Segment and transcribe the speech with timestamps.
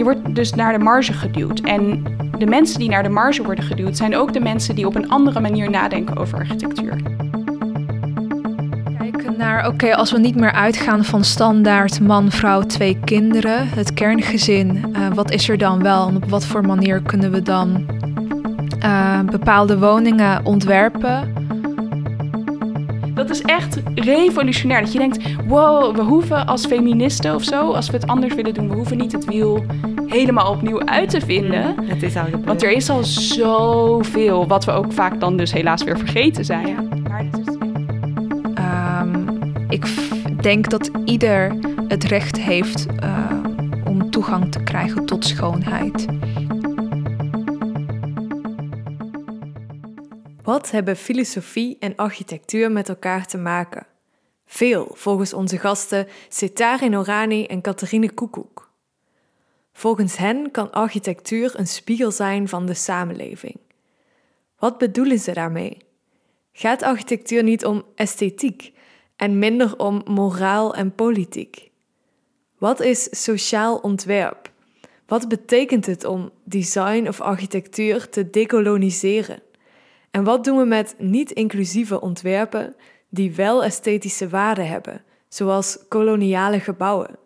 [0.00, 1.60] je wordt dus naar de marge geduwd.
[1.60, 2.02] En
[2.38, 5.08] de mensen die naar de marge worden geduwd zijn ook de mensen die op een
[5.08, 6.96] andere manier nadenken over architectuur.
[8.98, 13.94] Kijken naar, oké, als we niet meer uitgaan van standaard man, vrouw, twee kinderen, het
[13.94, 17.86] kerngezin, uh, wat is er dan wel en op wat voor manier kunnen we dan
[18.84, 21.29] uh, bepaalde woningen ontwerpen?
[23.30, 24.80] Dat is echt revolutionair.
[24.80, 28.54] Dat je denkt, wow, we hoeven als feministen of zo, als we het anders willen
[28.54, 29.64] doen, we hoeven niet het wiel
[30.06, 31.74] helemaal opnieuw uit te vinden.
[31.84, 32.44] Het is al gebeurd.
[32.44, 36.66] Want er is al zoveel, wat we ook vaak dan dus helaas weer vergeten zijn.
[36.66, 36.84] Ja.
[39.02, 39.38] Um,
[39.68, 39.86] ik
[40.42, 41.56] denk dat ieder
[41.88, 43.30] het recht heeft uh,
[43.84, 46.06] om toegang te krijgen tot schoonheid.
[50.50, 53.86] Wat hebben filosofie en architectuur met elkaar te maken?
[54.46, 58.70] Veel, volgens onze gasten Setare Norani en Catherine Koekoek.
[59.72, 63.56] Volgens hen kan architectuur een spiegel zijn van de samenleving.
[64.58, 65.78] Wat bedoelen ze daarmee?
[66.52, 68.72] Gaat architectuur niet om esthetiek
[69.16, 71.70] en minder om moraal en politiek?
[72.58, 74.50] Wat is sociaal ontwerp?
[75.06, 79.42] Wat betekent het om design of architectuur te dekoloniseren?
[80.10, 82.76] En wat doen we met niet-inclusieve ontwerpen
[83.08, 87.18] die wel esthetische waarde hebben, zoals koloniale gebouwen?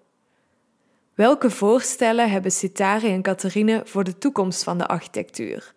[1.14, 5.74] Welke voorstellen hebben Sitari en Catharine voor de toekomst van de architectuur?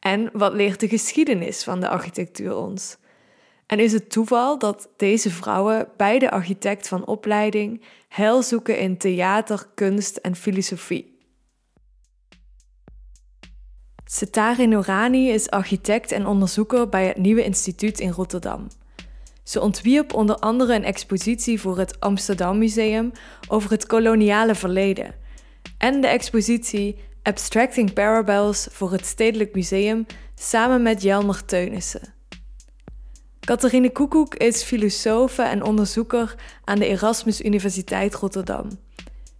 [0.00, 2.96] En wat leert de geschiedenis van de architectuur ons?
[3.66, 9.66] En is het toeval dat deze vrouwen, beide architect van opleiding, heil zoeken in theater,
[9.74, 11.15] kunst en filosofie?
[14.08, 18.68] Setare Nourani is architect en onderzoeker bij het Nieuwe Instituut in Rotterdam.
[19.42, 23.12] Ze ontwierp onder andere een expositie voor het Amsterdam Museum
[23.48, 25.14] over het koloniale verleden
[25.78, 32.14] en de expositie Abstracting Parallels voor het Stedelijk Museum samen met Jelmer Teunissen.
[33.40, 38.68] Catharine Koekoek is filosofe en onderzoeker aan de Erasmus Universiteit Rotterdam.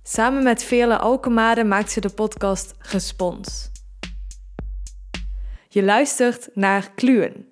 [0.02, 3.74] Samen met Veerle Alkemade maakt ze de podcast Respons.
[5.76, 7.46] Je luistert naar Kluwen.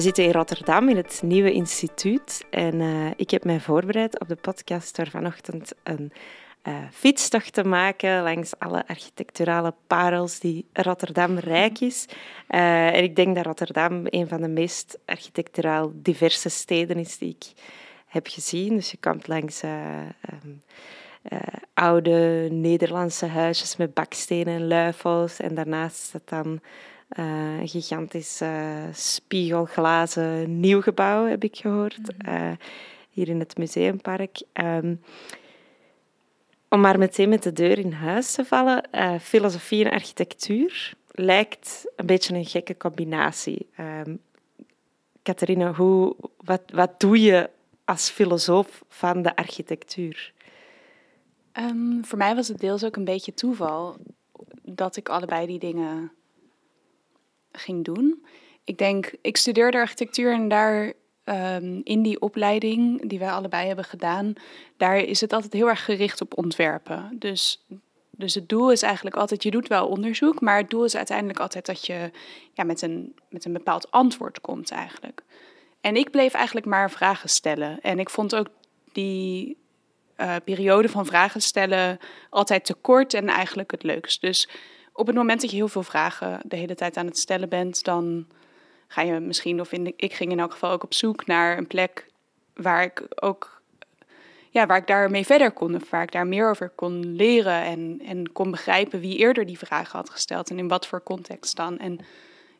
[0.00, 4.28] We zitten in Rotterdam in het nieuwe instituut en uh, ik heb mij voorbereid op
[4.28, 6.12] de podcast door vanochtend een
[6.68, 12.06] uh, fietstocht te maken langs alle architecturale parels die Rotterdam rijk is.
[12.48, 17.36] Uh, en ik denk dat Rotterdam een van de meest architecturaal diverse steden is die
[17.38, 17.52] ik
[18.06, 18.76] heb gezien.
[18.76, 20.62] Dus je komt langs um,
[21.74, 26.60] oude Nederlandse huisjes met bakstenen en luifels en daarnaast staat dan
[27.18, 28.42] uh, een gigantisch
[28.92, 31.98] spiegelglazen nieuw gebouw, heb ik gehoord.
[32.28, 32.50] Uh,
[33.10, 34.42] hier in het museumpark.
[34.52, 35.00] Um,
[36.68, 38.84] om maar meteen met de deur in huis te vallen,
[39.20, 43.68] filosofie en architectuur lijkt een beetje een gekke combinatie.
[43.80, 44.20] Um,
[45.22, 47.50] Catharina, hoe, wat, wat doe je
[47.84, 50.32] als filosoof van de architectuur?
[51.52, 53.96] Um, voor mij was het deels ook een beetje toeval
[54.62, 56.12] dat ik allebei die dingen
[57.52, 58.24] ging doen.
[58.64, 60.92] Ik denk, ik studeerde architectuur en daar
[61.24, 64.32] um, in die opleiding die wij allebei hebben gedaan,
[64.76, 67.16] daar is het altijd heel erg gericht op ontwerpen.
[67.18, 67.64] Dus,
[68.10, 71.40] dus het doel is eigenlijk altijd, je doet wel onderzoek, maar het doel is uiteindelijk
[71.40, 72.10] altijd dat je
[72.52, 75.22] ja, met, een, met een bepaald antwoord komt eigenlijk.
[75.80, 77.80] En ik bleef eigenlijk maar vragen stellen.
[77.80, 78.48] En ik vond ook
[78.92, 79.56] die
[80.16, 81.98] uh, periode van vragen stellen
[82.30, 84.20] altijd te kort en eigenlijk het leukst.
[84.20, 84.48] Dus
[85.00, 87.84] op het moment dat je heel veel vragen de hele tijd aan het stellen bent,
[87.84, 88.26] dan
[88.86, 91.66] ga je misschien, of in ik ging in elk geval ook op zoek naar een
[91.66, 92.06] plek
[92.54, 93.62] waar ik ook,
[94.50, 98.02] ja, waar ik daarmee verder kon, of waar ik daar meer over kon leren en,
[98.06, 101.78] en kon begrijpen wie eerder die vragen had gesteld en in wat voor context dan.
[101.78, 101.98] En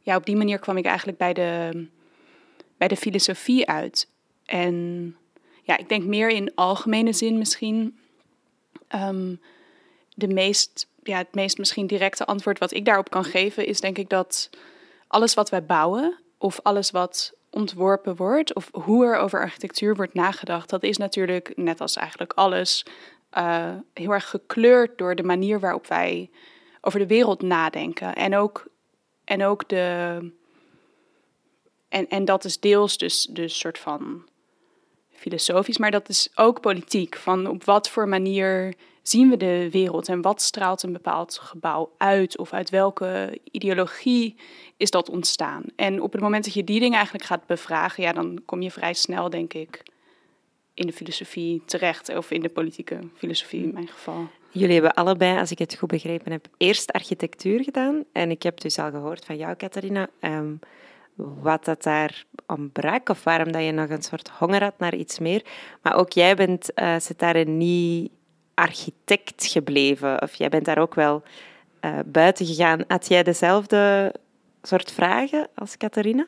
[0.01, 1.87] ja, op die manier kwam ik eigenlijk bij de,
[2.77, 4.09] bij de filosofie uit.
[4.45, 5.17] En
[5.63, 7.99] ja, ik denk meer in algemene zin misschien.
[8.89, 9.35] Ehm,
[10.15, 13.99] de meest ja, het meest misschien directe antwoord wat ik daarop kan geven is denk
[13.99, 14.50] ik dat
[15.06, 20.14] alles wat wij bouwen of alles wat ontworpen wordt of hoe er over architectuur wordt
[20.14, 22.85] nagedacht, dat is natuurlijk net als eigenlijk alles
[23.38, 26.31] uh, heel erg gekleurd door de manier waarop wij
[26.81, 28.14] over de wereld nadenken.
[28.14, 28.67] En ook,
[29.25, 30.19] en ook de.
[31.88, 34.29] En, en dat is deels dus, dus soort van
[35.12, 37.17] filosofisch, maar dat is ook politiek.
[37.17, 41.93] Van op wat voor manier zien we de wereld en wat straalt een bepaald gebouw
[41.97, 44.37] uit of uit welke ideologie
[44.76, 45.62] is dat ontstaan.
[45.76, 48.70] En op het moment dat je die dingen eigenlijk gaat bevragen, ja, dan kom je
[48.70, 49.82] vrij snel, denk ik,
[50.75, 54.29] in de filosofie terecht, of in de politieke filosofie in mijn geval.
[54.52, 58.05] Jullie hebben allebei, als ik het goed begrepen heb, eerst architectuur gedaan.
[58.12, 60.58] En ik heb dus al gehoord van jou, Catharina, um,
[61.14, 65.19] wat dat daar ontbrak of waarom dat je nog een soort honger had naar iets
[65.19, 65.44] meer.
[65.82, 68.11] Maar ook jij bent, uh, zit daar niet
[68.61, 70.23] architect gebleven.
[70.23, 71.23] Of jij bent daar ook wel
[71.81, 72.85] uh, buiten gegaan.
[72.89, 74.15] Had jij dezelfde
[74.62, 76.27] soort vragen als Catharina?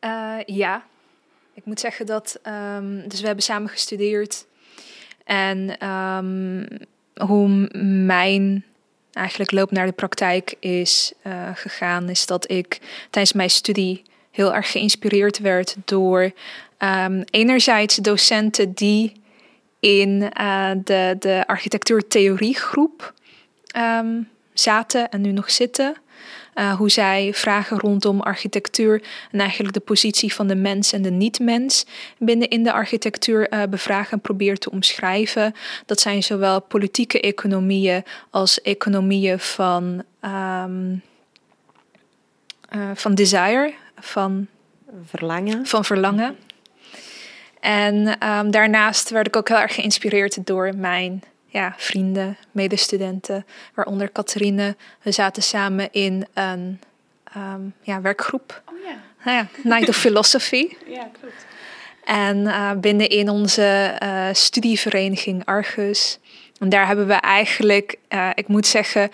[0.00, 0.84] Uh, ja.
[1.54, 2.40] Ik moet zeggen dat...
[2.76, 4.46] Um, dus we hebben samen gestudeerd.
[5.24, 6.66] En um,
[7.14, 7.48] hoe
[8.04, 8.64] mijn
[9.12, 12.08] eigenlijk loop naar de praktijk is uh, gegaan...
[12.08, 12.80] is dat ik
[13.10, 16.32] tijdens mijn studie heel erg geïnspireerd werd door...
[16.78, 19.12] Um, enerzijds docenten die
[19.84, 23.14] in uh, de, de architectuurtheoriegroep
[23.76, 25.94] um, zaten en nu nog zitten.
[26.54, 31.10] Uh, hoe zij vragen rondom architectuur en eigenlijk de positie van de mens en de
[31.10, 31.86] niet-mens
[32.18, 35.54] binnen in de architectuur uh, bevragen en proberen te omschrijven.
[35.86, 41.02] Dat zijn zowel politieke economieën als economieën van, um,
[42.74, 44.46] uh, van desire, van
[45.04, 45.66] verlangen.
[45.66, 46.36] Van verlangen.
[47.64, 54.12] En um, daarnaast werd ik ook heel erg geïnspireerd door mijn ja, vrienden, medestudenten, waaronder
[54.12, 54.76] Catherine.
[55.02, 56.80] We zaten samen in een
[57.36, 58.62] um, ja, werkgroep.
[58.66, 58.96] Oh ja.
[59.24, 60.68] Nou ja, Night of Philosophy.
[60.86, 61.46] ja, klopt.
[62.04, 66.18] En uh, binnenin onze uh, studievereniging Argus.
[66.58, 69.10] En daar hebben we eigenlijk, uh, ik moet zeggen,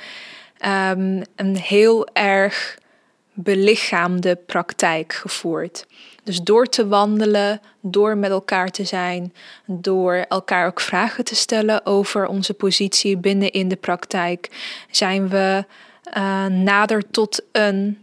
[0.67, 2.79] um, een heel erg
[3.43, 5.87] belichaamde praktijk gevoerd.
[6.25, 9.35] Dus door te wandelen, door met elkaar te zijn,
[9.67, 14.49] door elkaar ook vragen te stellen over onze positie binnen in de praktijk,
[14.91, 15.65] zijn we
[16.17, 17.99] uh, nader tot een,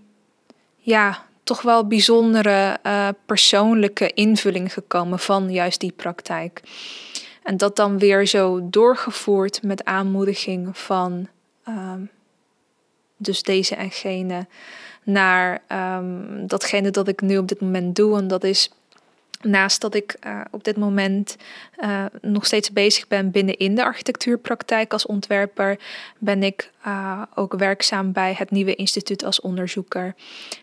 [0.77, 6.61] ja, toch wel bijzondere uh, persoonlijke invulling gekomen van juist die praktijk.
[7.43, 11.27] En dat dan weer zo doorgevoerd met aanmoediging van
[11.67, 11.93] uh,
[13.17, 14.47] dus deze en gene
[15.07, 18.17] naar um, datgene dat ik nu op dit moment doe.
[18.17, 18.71] En dat is
[19.41, 21.35] naast dat ik uh, op dit moment
[21.77, 25.79] uh, nog steeds bezig ben binnen in de architectuurpraktijk als ontwerper,
[26.17, 30.15] ben ik uh, ook werkzaam bij het Nieuwe Instituut als onderzoeker.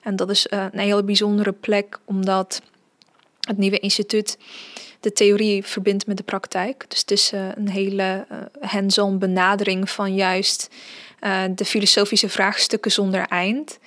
[0.02, 2.62] En dat is een hele bijzondere plek, omdat
[3.40, 4.38] het Nieuwe Instituut
[5.00, 6.84] de theorie verbindt met de praktijk.
[6.88, 8.26] Dus het is een hele
[8.60, 10.68] hands-on benadering van juist
[11.54, 13.78] de filosofische vraagstukken zonder eind.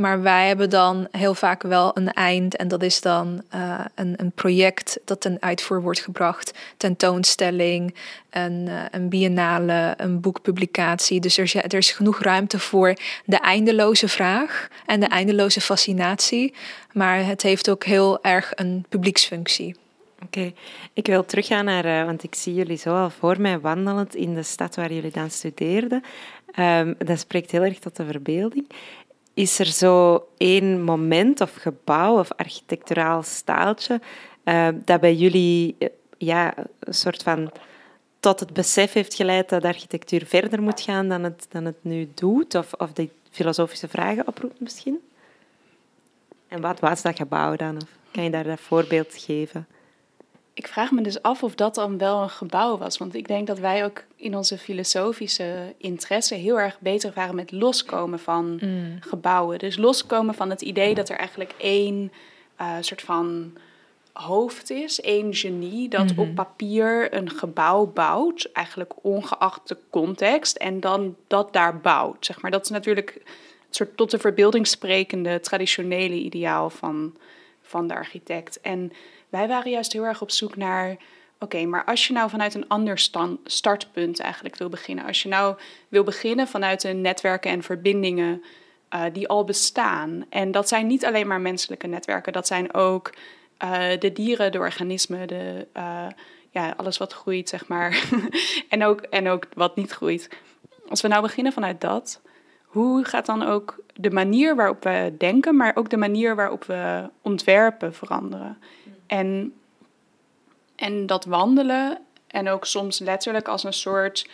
[0.00, 2.56] Maar wij hebben dan heel vaak wel een eind.
[2.56, 6.58] En dat is dan uh, een, een project dat ten uitvoer wordt gebracht.
[6.76, 7.94] Tentoonstelling,
[8.30, 11.20] een, uh, een biennale, een boekpublicatie.
[11.20, 12.94] Dus er, er is genoeg ruimte voor
[13.24, 16.54] de eindeloze vraag en de eindeloze fascinatie.
[16.92, 19.76] Maar het heeft ook heel erg een publieksfunctie.
[20.24, 20.52] Oké,
[20.92, 24.34] ik wil teruggaan naar, uh, want ik zie jullie zo al voor mij wandelend in
[24.34, 26.02] de stad waar jullie dan studeerden.
[26.58, 28.66] Um, dat spreekt heel erg tot de verbeelding.
[29.34, 34.00] Is er zo één moment of gebouw of architecturaal staaltje
[34.44, 37.50] uh, dat bij jullie uh, ja, een soort van
[38.20, 42.10] tot het besef heeft geleid dat architectuur verder moet gaan dan het, dan het nu
[42.14, 42.54] doet?
[42.54, 44.98] Of, of die filosofische vragen oproept misschien?
[46.48, 47.76] En wat was dat gebouw dan?
[47.76, 49.66] Of kan je daar een voorbeeld geven?
[50.60, 52.98] Ik vraag me dus af of dat dan wel een gebouw was.
[52.98, 57.52] Want ik denk dat wij ook in onze filosofische interesse heel erg bezig waren met
[57.52, 58.96] loskomen van mm.
[59.00, 59.58] gebouwen.
[59.58, 62.12] Dus loskomen van het idee dat er eigenlijk één
[62.60, 63.52] uh, soort van
[64.12, 66.28] hoofd is, één genie dat mm -hmm.
[66.28, 72.26] op papier een gebouw bouwt, eigenlijk ongeacht de context, en dan dat daar bouwt.
[72.26, 72.50] Zeg maar.
[72.50, 73.22] Dat is natuurlijk een
[73.70, 77.16] soort tot de verbeelding sprekende traditionele ideaal van,
[77.62, 78.60] van de architect.
[78.60, 78.92] En
[79.30, 80.96] wij waren juist heel erg op zoek naar.
[81.38, 82.98] Oké, maar als je nou vanuit een ander
[83.44, 85.04] startpunt eigenlijk wil beginnen.
[85.04, 85.56] Als je nou
[85.88, 88.42] wil beginnen vanuit de netwerken en verbindingen
[88.94, 90.24] uh, die al bestaan.
[90.28, 93.12] En dat zijn niet alleen maar menselijke netwerken, dat zijn ook
[93.64, 96.06] uh, de dieren, de organismen, de, uh,
[96.50, 98.04] ja, alles wat groeit, zeg maar.
[98.68, 100.28] en, ook, en ook wat niet groeit.
[100.88, 102.20] Als we nou beginnen vanuit dat,
[102.64, 107.10] hoe gaat dan ook de manier waarop we denken, maar ook de manier waarop we
[107.22, 108.58] ontwerpen veranderen?
[109.10, 109.54] En,
[110.76, 114.28] en dat wandelen en ook soms letterlijk als een soort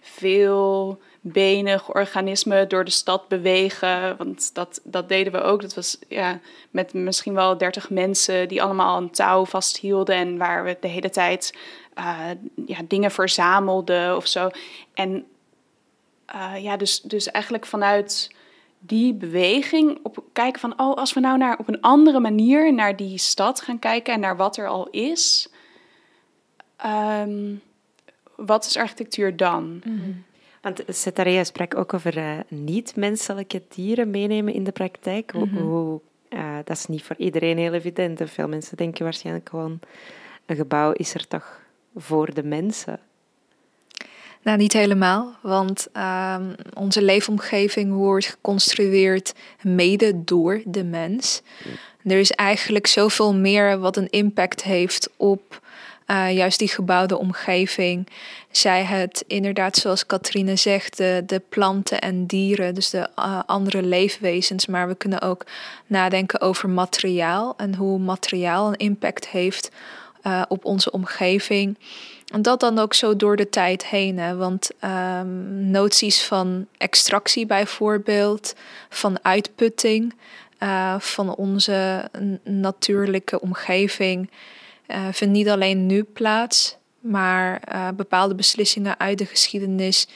[0.00, 4.16] veel benig organismen door de stad bewegen.
[4.16, 5.60] Want dat, dat deden we ook.
[5.60, 6.40] Dat was ja,
[6.70, 11.10] met misschien wel dertig mensen die allemaal een touw vasthielden en waar we de hele
[11.10, 11.58] tijd
[11.98, 12.30] uh,
[12.66, 14.48] ja, dingen verzamelden of zo.
[14.94, 15.26] En
[16.34, 18.35] uh, ja, dus, dus eigenlijk vanuit
[18.86, 22.96] die beweging op kijken van, oh, als we nou naar, op een andere manier naar
[22.96, 25.48] die stad gaan kijken en naar wat er al is,
[26.86, 27.60] um,
[28.36, 29.80] wat is architectuur dan?
[29.84, 30.24] Mm -hmm.
[30.60, 35.32] Want Cetaria sprak ook over uh, niet-menselijke dieren meenemen in de praktijk.
[35.32, 35.58] Mm -hmm.
[35.58, 38.20] hoe, uh, dat is niet voor iedereen heel evident.
[38.20, 39.80] En veel mensen denken waarschijnlijk gewoon,
[40.46, 41.60] een gebouw is er toch
[41.96, 43.00] voor de mensen.
[44.46, 46.36] Nou, niet helemaal, want uh,
[46.74, 51.42] onze leefomgeving wordt geconstrueerd mede door de mens.
[52.04, 55.60] Er is eigenlijk zoveel meer wat een impact heeft op
[56.06, 58.08] uh, juist die gebouwde omgeving.
[58.50, 63.82] Zij het inderdaad, zoals Katrine zegt, de, de planten en dieren, dus de uh, andere
[63.82, 64.66] leefwezens.
[64.66, 65.46] Maar we kunnen ook
[65.86, 69.70] nadenken over materiaal en hoe materiaal een impact heeft
[70.26, 71.76] uh, op onze omgeving.
[72.32, 74.18] En dat dan ook zo door de tijd heen.
[74.18, 74.36] Hè?
[74.36, 78.54] Want um, noties van extractie bijvoorbeeld,
[78.88, 80.14] van uitputting
[80.62, 82.10] uh, van onze
[82.44, 84.30] natuurlijke omgeving,
[84.88, 90.08] uh, vindt niet alleen nu plaats, maar uh, bepaalde beslissingen uit de geschiedenis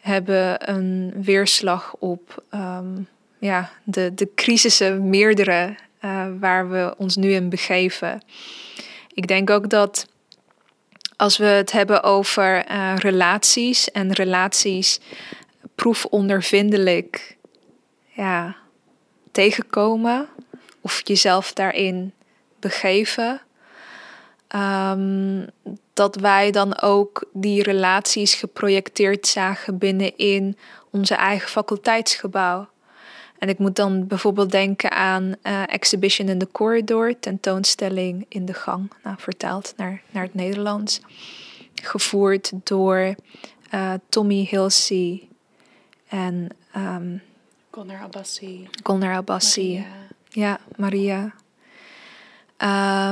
[0.00, 5.74] hebben een weerslag op um, ja, de, de crisissen, meerdere,
[6.38, 8.22] waar we ons nu in begeven.
[9.14, 10.06] Ik denk ook dat
[11.20, 15.00] als we het hebben over uh, relaties en relaties
[15.74, 17.36] proefondervindelijk
[18.06, 18.56] ja,
[19.32, 20.28] tegenkomen
[20.80, 22.12] of jezelf daarin
[22.60, 23.40] begeven,
[24.56, 25.46] um,
[25.92, 30.58] dat wij dan ook die relaties geprojecteerd zagen binnenin
[30.90, 32.68] onze eigen faculteitsgebouw.
[33.40, 38.54] En ik moet dan bijvoorbeeld denken aan uh, Exhibition in the Corridor, tentoonstelling in de
[38.54, 41.00] gang, nou, vertaald naar, naar het Nederlands.
[41.74, 43.14] Gevoerd door
[43.74, 45.28] uh, Tommy Hilsey
[46.08, 47.22] en um,
[47.70, 48.68] Golnar Abbasi.
[48.82, 49.72] Golnar Abbasi.
[49.72, 49.86] Maria.
[50.28, 51.34] Ja, Maria.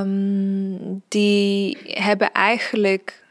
[0.00, 3.24] Um, die hebben eigenlijk,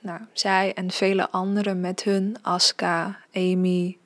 [0.00, 3.96] nou, zij en vele anderen met hun, Aska, Amy,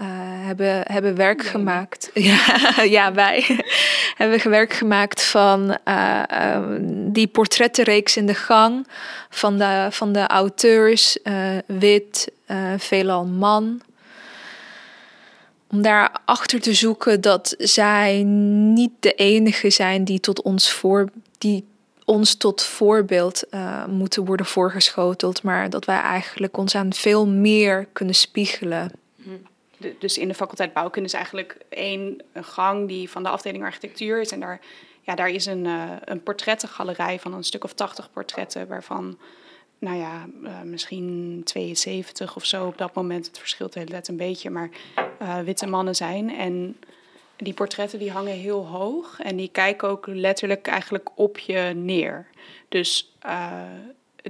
[0.00, 0.06] uh,
[0.46, 1.50] hebben, hebben werk nee.
[1.50, 2.10] gemaakt.
[2.30, 3.64] ja, ja, wij
[4.16, 8.86] hebben werk gemaakt van uh, uh, die portrettenreeks in de gang.
[9.30, 11.18] Van de, van de auteurs,
[11.66, 12.32] wit,
[12.76, 13.80] veelal man.
[15.70, 21.08] Om daarachter te zoeken dat zij niet de enige zijn die tot ons voor.
[21.38, 21.64] Die
[22.04, 23.44] ons tot voorbeeld
[23.88, 28.90] moeten worden voorgeschoteld, maar dat wij eigenlijk ons aan veel meer kunnen spiegelen
[29.98, 34.20] dus in de faculteit bouwkunde is eigenlijk één een gang die van de afdeling architectuur
[34.20, 34.30] is.
[34.30, 34.60] En daar,
[35.00, 39.18] ja, daar is een, uh, een portrettengalerij van een stuk of 80 portretten, waarvan,
[39.78, 44.16] nou ja, uh, misschien 72 of zo op dat moment, het verschilt de hele een
[44.16, 44.70] beetje, maar
[45.22, 46.30] uh, witte mannen zijn.
[46.36, 46.76] En
[47.36, 52.26] die portretten die hangen heel hoog en die kijken ook letterlijk eigenlijk op je neer.
[52.68, 53.16] Dus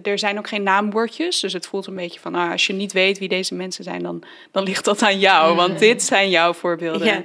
[0.03, 1.41] er zijn ook geen naambordjes.
[1.41, 4.03] Dus het voelt een beetje van, ah, als je niet weet wie deze mensen zijn,
[4.03, 5.57] dan, dan ligt dat aan jou.
[5.57, 7.07] Want dit zijn jouw voorbeelden.
[7.07, 7.23] Ja.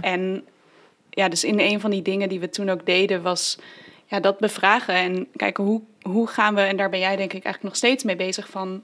[0.00, 0.44] En
[1.10, 3.58] ja, dus in een van die dingen die we toen ook deden, was
[4.06, 4.94] ja, dat bevragen.
[4.94, 8.04] En kijken hoe, hoe gaan we, en daar ben jij denk ik eigenlijk nog steeds
[8.04, 8.82] mee bezig van.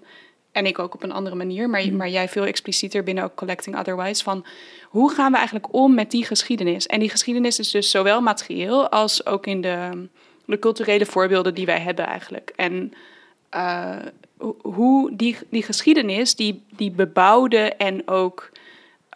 [0.52, 1.96] En ik ook op een andere manier, maar, mm.
[1.96, 4.22] maar jij veel explicieter binnen ook Collecting Otherwise.
[4.22, 4.46] Van
[4.84, 6.86] hoe gaan we eigenlijk om met die geschiedenis?
[6.86, 10.08] En die geschiedenis is dus zowel materieel als ook in de,
[10.44, 12.52] de culturele voorbeelden die wij hebben eigenlijk.
[12.56, 12.92] En
[13.54, 13.96] uh,
[14.62, 18.50] hoe die, die geschiedenis, die, die bebouwde en ook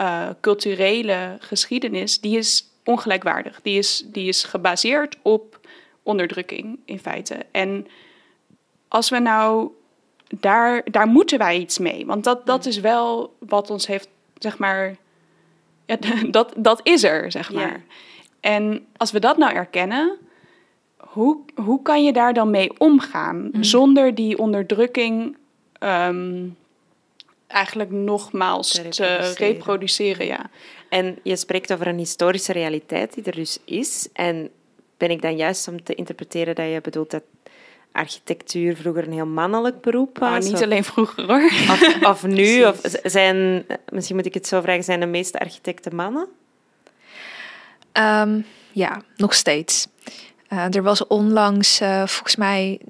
[0.00, 3.60] uh, culturele geschiedenis, die is ongelijkwaardig.
[3.62, 5.60] Die is, die is gebaseerd op
[6.02, 7.46] onderdrukking in feite.
[7.50, 7.86] En
[8.88, 9.70] als we nou
[10.38, 12.06] daar, daar moeten wij iets mee.
[12.06, 14.08] Want dat, dat is wel wat ons heeft,
[14.38, 14.96] zeg maar,
[15.86, 15.96] ja,
[16.30, 17.70] dat, dat is er, zeg maar.
[17.70, 17.80] Ja.
[18.40, 20.18] En als we dat nou erkennen,
[21.10, 23.64] hoe, hoe kan je daar dan mee omgaan mm.
[23.64, 25.36] zonder die onderdrukking
[25.80, 26.56] um,
[27.46, 29.34] eigenlijk nogmaals te reproduceren.
[29.34, 30.26] te reproduceren?
[30.26, 30.50] ja.
[30.88, 34.08] En je spreekt over een historische realiteit die er dus is.
[34.12, 34.50] En
[34.96, 37.22] ben ik dan juist om te interpreteren dat je bedoelt dat
[37.92, 40.44] architectuur vroeger een heel mannelijk beroep was?
[40.44, 41.44] Oh, niet of, alleen vroeger hoor.
[41.44, 42.64] Of, of nu?
[42.70, 46.26] of zijn, misschien moet ik het zo vragen, zijn de meeste architecten mannen?
[47.92, 49.88] Um, ja, nog steeds.
[50.52, 52.80] Uh, er was onlangs, uh, volgens mij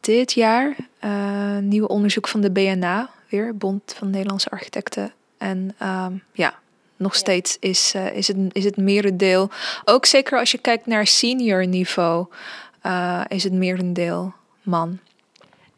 [0.00, 5.12] dit jaar, uh, nieuw onderzoek van de BNA, ongeveer, Bond van Nederlandse Architecten.
[5.38, 6.54] En ehm, ja,
[6.96, 9.50] nog steeds is, is, het, is het merendeel.
[9.84, 12.26] Ook zeker als je kijkt naar senior niveau,
[13.28, 14.98] is het merendeel man.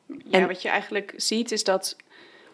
[0.07, 1.97] Ja, en wat je eigenlijk ziet is dat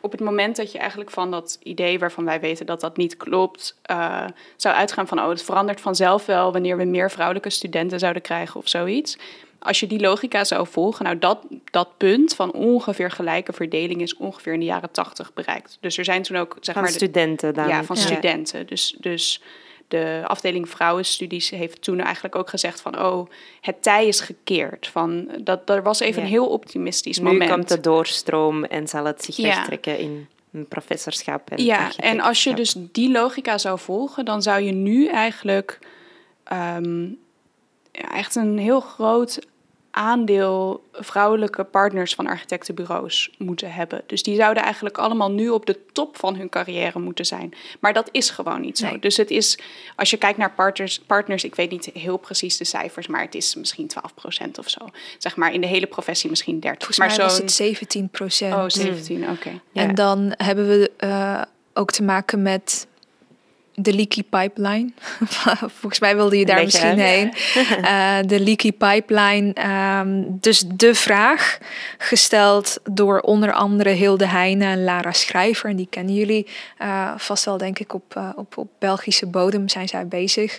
[0.02, 3.16] op het moment dat je eigenlijk van dat idee waarvan wij weten dat dat niet
[3.16, 4.24] klopt, uh,
[4.56, 8.60] zou uitgaan van, oh, het verandert vanzelf wel wanneer we meer vrouwelijke studenten zouden krijgen
[8.60, 9.18] of zoiets.
[9.58, 11.38] Als je die logica zou volgen, nou dat,
[11.70, 15.78] dat punt van ongeveer gelijke verdeling is ongeveer in de jaren tachtig bereikt.
[15.80, 16.92] Dus er zijn toen ook, zeg van maar...
[16.92, 17.68] studenten dan.
[17.68, 18.66] Ja, van studenten.
[18.66, 19.42] Dus, dus
[19.92, 23.00] de afdeling vrouwenstudies heeft toen eigenlijk ook gezegd van...
[23.00, 23.30] oh,
[23.60, 24.86] het tij is gekeerd.
[24.86, 27.50] Van, dat, dat was even een heel optimistisch nu moment.
[27.50, 31.50] Nu komt de doorstroom en zal het zich wegtrekken in een professorschap.
[31.50, 34.24] En ja, en als je dus die logica zou volgen...
[34.24, 35.78] dan zou je nu eigenlijk
[36.52, 37.18] um,
[37.90, 39.46] echt een heel groot
[39.94, 44.02] aandeel vrouwelijke partners van architectenbureaus moeten hebben.
[44.06, 47.54] Dus die zouden eigenlijk allemaal nu op de top van hun carrière moeten zijn.
[47.80, 48.98] Maar dat is gewoon niet zo.
[48.98, 49.58] Dus het is,
[49.96, 53.34] als je kijkt naar partners, partners, ik weet niet heel precies de cijfers, maar het
[53.34, 53.90] is misschien
[54.46, 54.88] 12% of zo.
[55.18, 56.78] Zeg maar in de hele professie misschien 30.
[56.78, 57.98] Volgens maar mij is het
[58.44, 58.46] 17%.
[58.52, 59.60] Oh, 17, oké.
[59.72, 62.86] En dan hebben we uh, ook te maken met
[63.74, 64.90] de leaky pipeline.
[65.78, 67.32] Volgens mij wilde je daar misschien heen.
[67.80, 69.54] Uh, de leaky pipeline.
[69.98, 71.58] Um, dus de vraag
[71.98, 75.70] gesteld door onder andere Hilde Heijnen en Lara Schrijver.
[75.70, 76.46] En die kennen jullie
[76.82, 80.58] uh, vast wel, denk ik, op, uh, op, op Belgische bodem zijn zij bezig.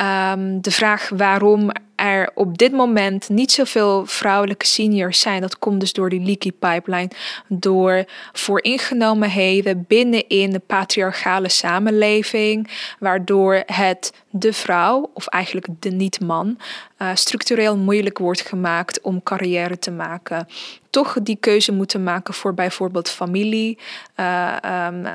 [0.00, 5.80] Um, de vraag waarom er op dit moment niet zoveel vrouwelijke seniors zijn, dat komt
[5.80, 7.10] dus door die leaky pipeline,
[7.48, 16.58] door vooringenomenheden binnenin de patriarchale samenleving, waardoor het de vrouw, of eigenlijk de niet-man,
[16.98, 20.48] uh, structureel moeilijk wordt gemaakt om carrière te maken.
[20.90, 23.78] Toch die keuze moeten maken voor bijvoorbeeld familie,
[24.16, 25.06] uh, um,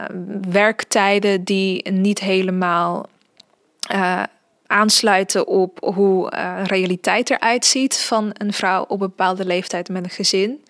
[0.52, 3.06] werktijden die niet helemaal.
[3.94, 4.24] Uh,
[4.70, 10.04] aansluiten op hoe uh, realiteit eruit ziet van een vrouw op een bepaalde leeftijd met
[10.04, 10.64] een gezin.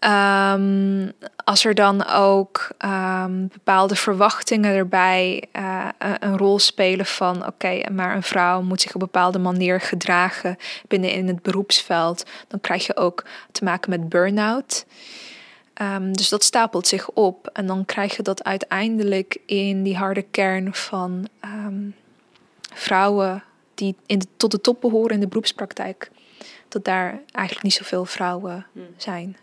[0.00, 1.12] Um,
[1.44, 8.14] als er dan ook um, bepaalde verwachtingen erbij uh, een rol spelen van oké, maar
[8.14, 10.56] een vrouw moet zich op een bepaalde manier gedragen
[10.88, 14.86] binnen in het beroepsveld, dan krijg je ook te maken met burn-out.
[15.82, 20.22] Um, dus dat stapelt zich op en dan krijg je dat uiteindelijk in die harde
[20.22, 21.28] kern van
[22.78, 23.42] vrouwen
[23.74, 26.10] die in de, tot de top behoren in de beroepspraktijk,
[26.68, 28.86] dat daar eigenlijk niet zoveel vrouwen hmm.
[28.96, 29.36] zijn.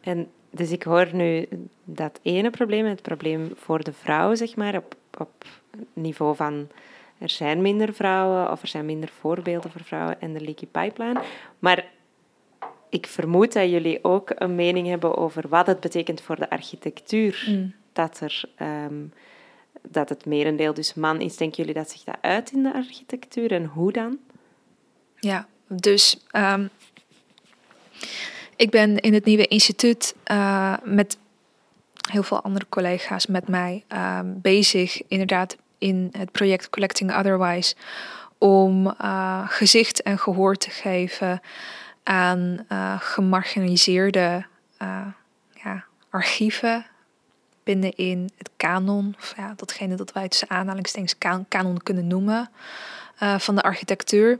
[0.00, 1.48] En dus ik hoor nu
[1.84, 5.44] dat ene probleem, het probleem voor de vrouw, zeg maar, op, op
[5.92, 6.68] niveau van
[7.18, 11.22] er zijn minder vrouwen of er zijn minder voorbeelden voor vrouwen en de leaky pipeline.
[11.58, 11.84] Maar
[12.88, 17.42] ik vermoed dat jullie ook een mening hebben over wat het betekent voor de architectuur.
[17.44, 17.74] Hmm.
[17.92, 18.44] Dat er
[18.86, 19.12] um,
[19.88, 21.36] dat het merendeel dus man is.
[21.36, 24.18] Denken jullie dat zich dat uit in de architectuur en hoe dan?
[25.18, 26.70] Ja, dus um,
[28.56, 31.18] ik ben in het nieuwe instituut uh, met
[32.10, 37.74] heel veel andere collega's met mij uh, bezig, inderdaad, in het project Collecting Otherwise,
[38.38, 41.40] om uh, gezicht en gehoor te geven
[42.02, 42.66] aan
[42.98, 44.44] gemarginaliseerde
[45.62, 46.86] ja, archieven
[47.64, 52.50] binnenin het kanon, of ja, datgene dat wij tussen aanhalingstekens kanon kunnen noemen,
[53.22, 54.38] uh, van de architectuur.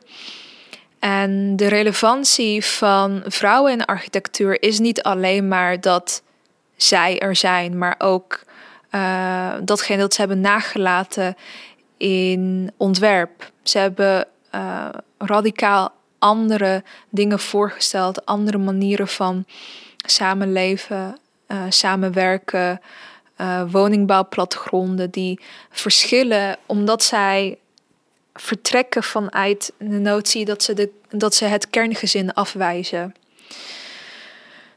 [0.99, 6.23] En de relevantie van vrouwen in architectuur is niet alleen maar dat
[6.77, 8.43] zij er zijn, maar ook
[8.91, 11.37] uh, datgene dat ze hebben nagelaten
[11.97, 13.51] in ontwerp.
[13.63, 19.45] Ze hebben uh, radicaal andere dingen voorgesteld, andere manieren van
[19.97, 22.81] samenleven, uh, samenwerken,
[23.43, 27.59] uh, woningbouwplattegronden die verschillen omdat zij
[28.35, 33.15] vertrekken vanuit de notie dat ze, de, dat ze het kerngezin afwijzen.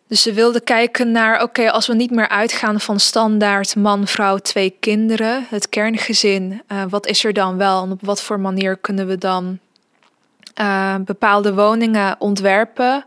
[0.07, 4.37] Dus ze wilden kijken naar, oké, als we niet meer uitgaan van standaard man, vrouw,
[4.37, 8.77] twee kinderen, het kerngezin, uh, wat is er dan wel en op wat voor manier
[8.77, 9.59] kunnen we dan
[10.61, 13.05] uh, bepaalde woningen ontwerpen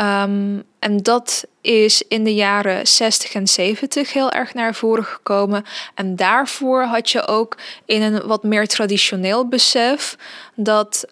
[0.00, 5.64] Um, en dat is in de jaren 60 en 70 heel erg naar voren gekomen.
[5.94, 10.16] En daarvoor had je ook in een wat meer traditioneel besef
[10.54, 11.04] dat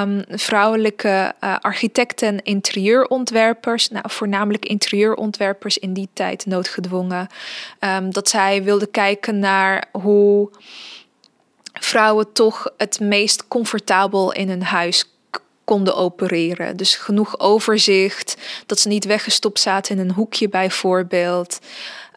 [0.00, 7.26] um, vrouwelijke uh, architecten en interieurontwerpers, nou, voornamelijk interieurontwerpers in die tijd noodgedwongen,
[7.80, 10.50] um, dat zij wilden kijken naar hoe
[11.72, 15.15] vrouwen toch het meest comfortabel in hun huis
[15.66, 16.76] konden opereren.
[16.76, 21.58] Dus genoeg overzicht, dat ze niet weggestopt zaten in een hoekje bijvoorbeeld.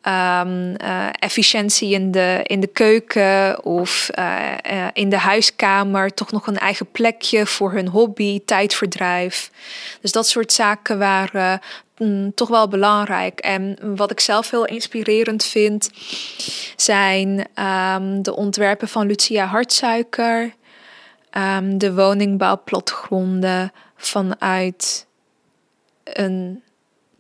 [0.08, 0.76] Um,
[1.20, 4.40] efficiëntie in de, in de keuken of uh,
[4.72, 9.52] uh, in de huiskamer, toch nog een eigen plekje voor hun hobby, tijdverdrijf.
[10.02, 11.60] Dus dat soort zaken waren
[11.98, 13.40] mm, toch wel belangrijk.
[13.40, 15.90] En wat ik zelf heel inspirerend vind,
[16.76, 17.48] zijn
[17.96, 20.54] um, de ontwerpen van Lucia Hartsuiker,
[21.38, 25.08] um, de woningbouwplatgronden vanuit
[26.04, 26.64] een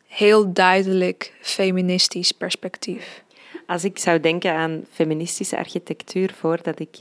[0.08, 3.24] heel duidelijk feministisch perspectief.
[3.68, 6.98] Als ik zou denken aan feministische architectuur voordat ik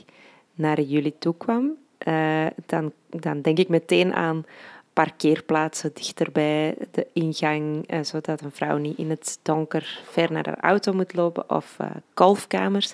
[0.53, 1.71] naar jullie toe kwam,
[2.07, 4.45] uh, dan, dan denk ik meteen aan
[4.93, 10.45] parkeerplaatsen dichter bij de ingang, uh, zodat een vrouw niet in het donker ver naar
[10.45, 12.93] haar auto moet lopen, of uh, golfkamers.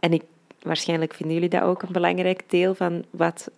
[0.00, 0.22] En ik,
[0.66, 3.50] waarschijnlijk vinden jullie dat ook een belangrijk deel van wat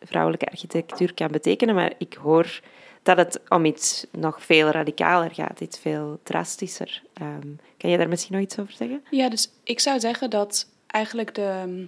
[0.00, 2.60] vrouwelijke architectuur kan betekenen, maar ik hoor
[3.02, 7.02] dat het om iets nog veel radicaler gaat, iets veel drastischer.
[7.22, 9.04] Um, kan je daar misschien nog iets over zeggen?
[9.10, 11.86] Ja, dus ik zou zeggen dat eigenlijk de,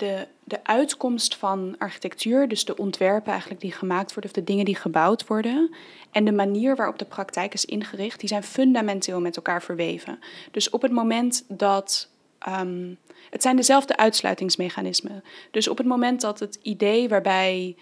[0.00, 4.64] de, de uitkomst van architectuur, dus de ontwerpen eigenlijk die gemaakt worden of de dingen
[4.64, 5.74] die gebouwd worden
[6.10, 10.18] en de manier waarop de praktijk is ingericht, die zijn fundamenteel met elkaar verweven.
[10.50, 12.08] Dus op het moment dat
[12.48, 12.98] um,
[13.30, 15.24] het zijn dezelfde uitsluitingsmechanismen.
[15.50, 17.76] Dus op het moment dat het idee waarbij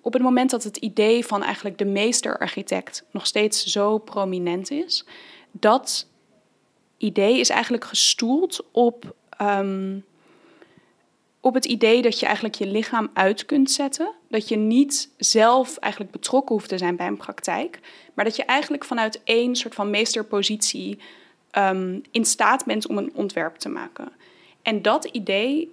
[0.00, 5.04] op het moment dat het idee van eigenlijk de meesterarchitect nog steeds zo prominent is,
[5.50, 6.08] dat
[6.96, 10.04] idee is eigenlijk gestoeld op, um,
[11.48, 14.12] op het idee dat je eigenlijk je lichaam uit kunt zetten.
[14.28, 17.80] Dat je niet zelf eigenlijk betrokken hoeft te zijn bij een praktijk,
[18.14, 20.98] maar dat je eigenlijk vanuit één soort van meesterpositie
[21.58, 24.12] um, in staat bent om een ontwerp te maken.
[24.62, 25.72] En dat idee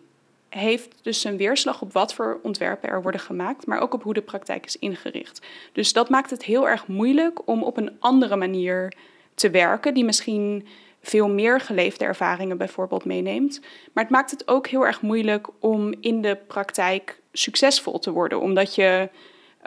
[0.49, 4.13] heeft dus een weerslag op wat voor ontwerpen er worden gemaakt, maar ook op hoe
[4.13, 5.41] de praktijk is ingericht.
[5.71, 8.93] Dus dat maakt het heel erg moeilijk om op een andere manier
[9.33, 10.67] te werken, die misschien
[11.07, 13.59] veel meer geleefde ervaringen bijvoorbeeld meeneemt.
[13.93, 18.39] Maar het maakt het ook heel erg moeilijk om in de praktijk succesvol te worden,
[18.39, 19.09] omdat je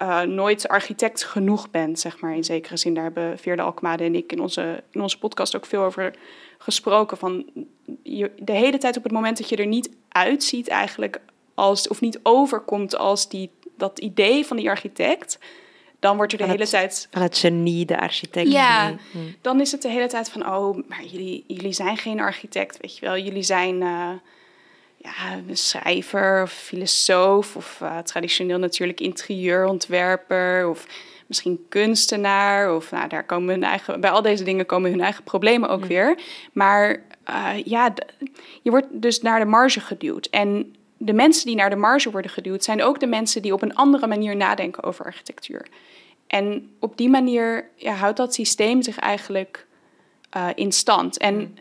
[0.01, 2.37] uh, nooit architect genoeg bent, zeg maar.
[2.37, 5.67] In zekere zin, daar hebben Veerle Alkmade en ik in onze, in onze podcast ook
[5.67, 6.15] veel over
[6.59, 7.17] gesproken.
[7.17, 7.51] Van
[8.03, 11.21] je, de hele tijd op het moment dat je er niet uitziet eigenlijk,
[11.55, 15.39] als, of niet overkomt als die, dat idee van die architect,
[15.99, 17.09] dan wordt er de hele tijd...
[17.11, 18.53] Van het genie, de architect.
[18.53, 19.19] Ja, hm.
[19.41, 22.99] dan is het de hele tijd van, oh, maar jullie, jullie zijn geen architect, weet
[22.99, 23.19] je wel.
[23.19, 23.81] Jullie zijn...
[23.81, 24.11] Uh,
[25.03, 30.87] ja, een schrijver of filosoof of uh, traditioneel natuurlijk interieurontwerper of
[31.27, 35.25] misschien kunstenaar of nou, daar komen hun eigen, bij al deze dingen komen hun eigen
[35.25, 36.19] problemen ook weer.
[36.53, 37.95] Maar uh, ja,
[38.63, 40.27] je wordt dus naar de marge geduwd.
[40.27, 43.63] En de mensen die naar de marge worden geduwd zijn ook de mensen die op
[43.63, 45.67] een andere manier nadenken over architectuur.
[46.27, 49.67] En op die manier ja, houdt dat systeem zich eigenlijk
[50.37, 51.19] uh, in stand.
[51.19, 51.55] En mm.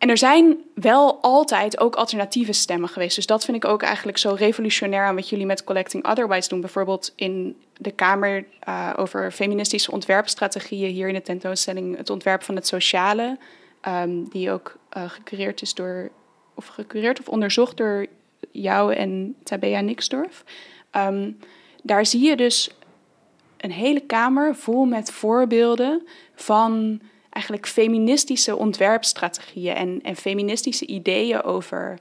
[0.00, 3.16] En er zijn wel altijd ook alternatieve stemmen geweest.
[3.16, 6.60] Dus dat vind ik ook eigenlijk zo revolutionair aan wat jullie met Collecting Otherwise doen.
[6.60, 10.92] Bijvoorbeeld in de Kamer uh, over feministische ontwerpstrategieën.
[10.92, 13.38] Hier in de tentoonstelling het ontwerp van het sociale.
[13.88, 16.10] Um, die ook uh, gecureerd is door,
[16.60, 18.06] of gecureerd of onderzocht door
[18.50, 20.44] jou en Tabea Nixdorf.
[20.96, 21.38] Um,
[21.82, 22.70] daar zie je dus
[23.56, 31.98] een hele kamer vol met voorbeelden van eigenlijk feministische ontwerpstrategieën en, en feministische ideeën over,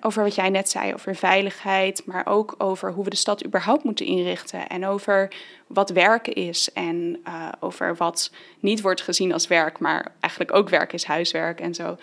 [0.00, 3.84] over wat jij net zei, over veiligheid, maar ook over hoe we de stad überhaupt
[3.84, 5.32] moeten inrichten en over
[5.66, 10.68] wat werken is en uh, over wat niet wordt gezien als werk, maar eigenlijk ook
[10.68, 11.96] werk is huiswerk en zo.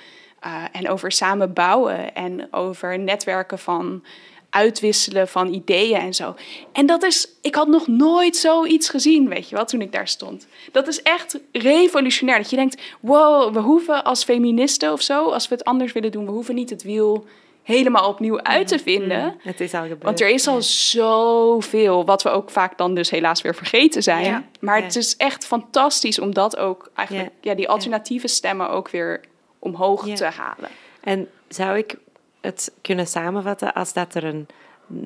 [0.45, 4.03] Uh, en over samen bouwen en over netwerken van
[4.51, 6.35] uitwisselen van ideeën en zo.
[6.71, 10.07] En dat is, ik had nog nooit zoiets gezien, weet je wel, toen ik daar
[10.07, 10.47] stond.
[10.71, 12.37] Dat is echt revolutionair.
[12.37, 16.11] Dat je denkt, wow, we hoeven als feministen of zo, als we het anders willen
[16.11, 17.25] doen, we hoeven niet het wiel
[17.63, 19.23] helemaal opnieuw uit te vinden.
[19.23, 20.03] Mm, het is al gebeurd.
[20.03, 24.49] Want er is al zoveel, wat we ook vaak dan dus helaas weer vergeten zijn.
[24.59, 29.21] Maar het is echt fantastisch om dat ook eigenlijk, ja, die alternatieve stemmen ook weer
[29.61, 30.69] omhoog te halen.
[31.01, 31.97] En zou ik
[32.41, 34.47] het kunnen samenvatten als dat er een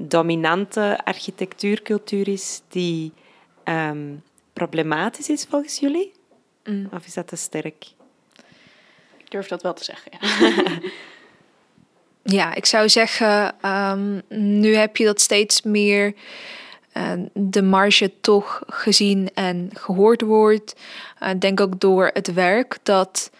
[0.07, 3.13] dominante architectuurcultuur is die
[3.63, 4.13] ehm,
[4.53, 6.11] problematisch is volgens jullie?
[6.63, 6.87] Mm.
[6.93, 7.85] Of is dat te sterk?
[9.17, 10.11] Ik durf dat wel te zeggen.
[10.19, 10.79] Ja,
[12.39, 14.21] ja ik zou zeggen, um,
[14.59, 16.13] nu heb je dat steeds meer
[16.97, 20.75] uh, de marge toch gezien en gehoord wordt.
[21.23, 23.31] Uh, denk ook door het werk dat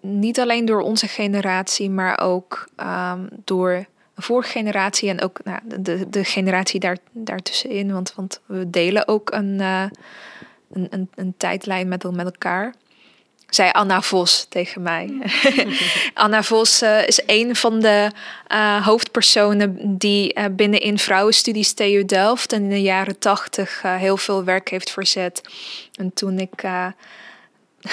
[0.00, 6.08] niet alleen door onze generatie, maar ook um, door vorige generatie en ook nou, de,
[6.10, 7.92] de generatie daar, daartussenin.
[7.92, 9.84] Want, want we delen ook een, uh,
[10.72, 12.74] een, een, tijdlijn met, elkaar.
[13.48, 15.18] Zei Anna Vos tegen mij.
[16.14, 18.10] Anna Vos uh, is een van de
[18.52, 24.90] uh, hoofdpersonen die binnenin vrouwenstudies TU Delft in de jaren tachtig heel veel werk heeft
[24.90, 25.40] verzet.
[25.94, 26.62] En toen ik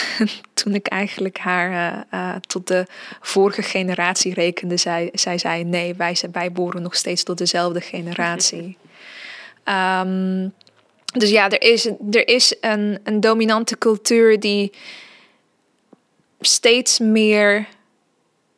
[0.53, 2.85] toen ik eigenlijk haar uh, uh, tot de
[3.21, 8.77] vorige generatie rekende, zei zij zei nee, wij, wij behoren nog steeds tot dezelfde generatie.
[9.65, 10.53] um,
[11.19, 14.71] dus ja, er is, er is een, een dominante cultuur die
[16.39, 17.67] steeds meer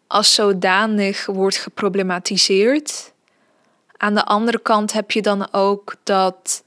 [0.07, 3.13] als zodanig wordt geproblematiseerd.
[3.97, 6.63] Aan de andere kant heb je dan ook dat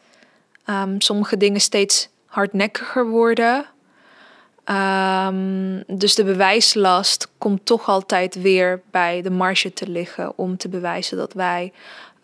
[0.66, 3.66] um, sommige dingen steeds hardnekkiger worden.
[4.70, 10.68] Um, dus de bewijslast komt toch altijd weer bij de marge te liggen om te
[10.68, 11.72] bewijzen dat wij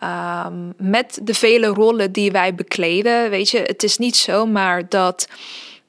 [0.02, 5.28] um, met de vele rollen die wij bekleden, weet je, het is niet zomaar dat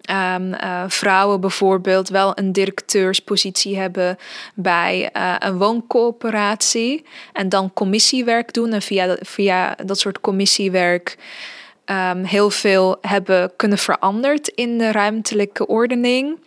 [0.10, 4.18] um, uh, vrouwen bijvoorbeeld wel een directeurspositie hebben
[4.54, 11.18] bij uh, een wooncoöperatie en dan commissiewerk doen en via, via dat soort commissiewerk
[11.86, 16.40] um, heel veel hebben kunnen veranderd in de ruimtelijke ordening,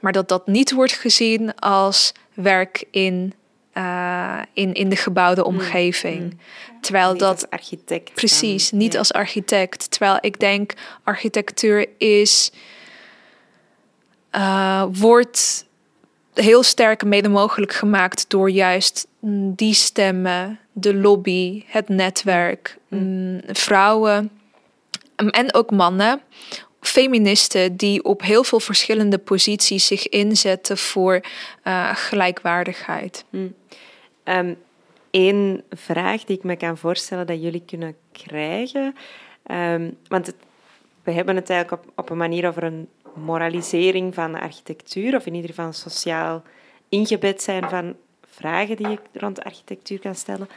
[0.00, 3.34] maar dat dat niet wordt gezien als werk in,
[3.74, 6.20] uh, in, in de gebouwde mm, omgeving.
[6.20, 6.38] Mm.
[6.80, 8.14] Terwijl niet dat als architect.
[8.14, 9.90] Precies, niet als architect.
[9.90, 10.72] Terwijl ik denk,
[11.04, 12.52] architectuur is.
[14.32, 15.66] Uh, wordt
[16.34, 19.06] heel sterk mede mogelijk gemaakt door juist
[19.54, 22.98] die stemmen, de lobby, het netwerk, mm.
[22.98, 24.26] mm vrouwen Ehm,
[25.16, 26.20] en ook mannen,
[26.80, 31.20] feministen die op heel veel verschillende posities zich inzetten voor
[31.64, 33.24] uh, gelijkwaardigheid.
[33.30, 33.54] Hmm.
[35.10, 38.96] Eén vraag die ik me kan voorstellen dat jullie kunnen krijgen,
[39.50, 40.32] um, want
[41.02, 45.34] we hebben het eigenlijk op, op een manier over een moralisering van architectuur, of in
[45.34, 46.42] ieder geval sociaal
[46.88, 50.48] ingebed zijn van vragen die je rond architectuur kan stellen.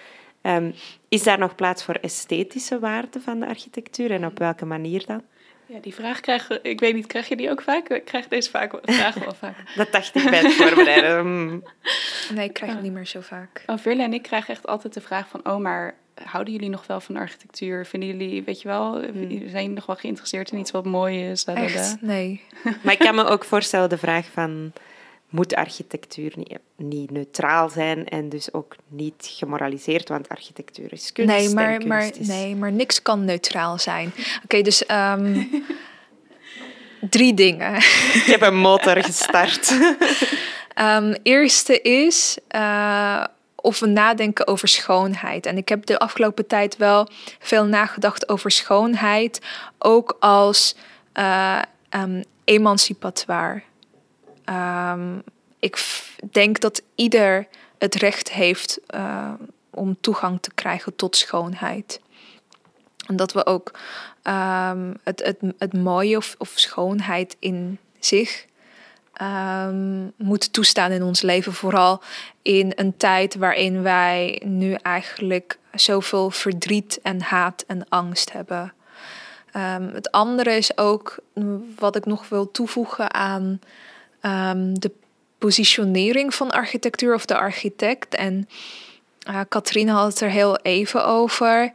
[0.50, 0.74] Um,
[1.10, 5.22] is daar nog plaats voor esthetische waarde van de architectuur en op welke manier dan?
[5.66, 7.90] Ja, die vraag krijg ik weet niet, krijg je die ook vaak?
[7.90, 9.56] Ik krijg deze vaak, vraag wel vaak.
[9.76, 11.20] Dat dacht ik bij het voorbereiden.
[11.20, 11.64] Hmm.
[12.36, 13.64] Nee, ik krijg het niet meer zo vaak.
[13.66, 16.88] Oh, Verle en ik krijgen echt altijd de vraag van, oh, maar houden jullie nog
[16.88, 17.86] wel van architectuur?
[17.86, 19.30] Vinden jullie, weet je wel, hmm.
[19.30, 21.46] zijn jullie nog wel geïnteresseerd in iets wat mooi is?
[21.46, 22.02] Echt?
[22.02, 22.42] Nee.
[22.84, 24.74] Maar ik kan me ook voorstellen de vraag van
[25.30, 31.36] moet architectuur niet, niet, neutraal zijn en dus ook niet gemoraliseerd, want architectuur is kunst.
[31.36, 34.14] Nee, maar, maar, nee, maar niks kan neutraal zijn.
[34.44, 35.50] Oké, dus um,
[37.10, 37.76] drie dingen.
[38.14, 39.72] Ik heb een motor gestart.
[40.76, 43.24] um, eerste is uh,
[43.56, 45.46] of we nadenken over schoonheid.
[45.46, 47.08] En ik heb de afgelopen tijd wel
[47.40, 49.42] veel nagedacht over schoonheid,
[49.78, 50.76] ook als
[51.14, 53.62] uh, um, emancipatoire.
[54.50, 55.24] Um,
[55.60, 59.34] ik denk dat ieder het recht heeft uh,
[59.70, 62.02] om toegang te krijgen tot schoonheid.
[63.08, 63.72] En dat we ook
[64.24, 68.46] um, het, het, het mooie of, of schoonheid in zich
[69.22, 71.54] um, moeten toestaan in ons leven.
[71.54, 72.02] Vooral
[72.42, 78.74] in een tijd waarin wij nu eigenlijk zoveel verdriet en haat en angst hebben.
[79.92, 81.18] Het andere is ook
[81.76, 83.60] wat ik nog wil toevoegen aan
[84.22, 84.92] um, de
[85.38, 88.16] positionering van architectuur of de architect.
[88.16, 88.50] En
[89.30, 91.72] uh, Katrien had het er heel even over.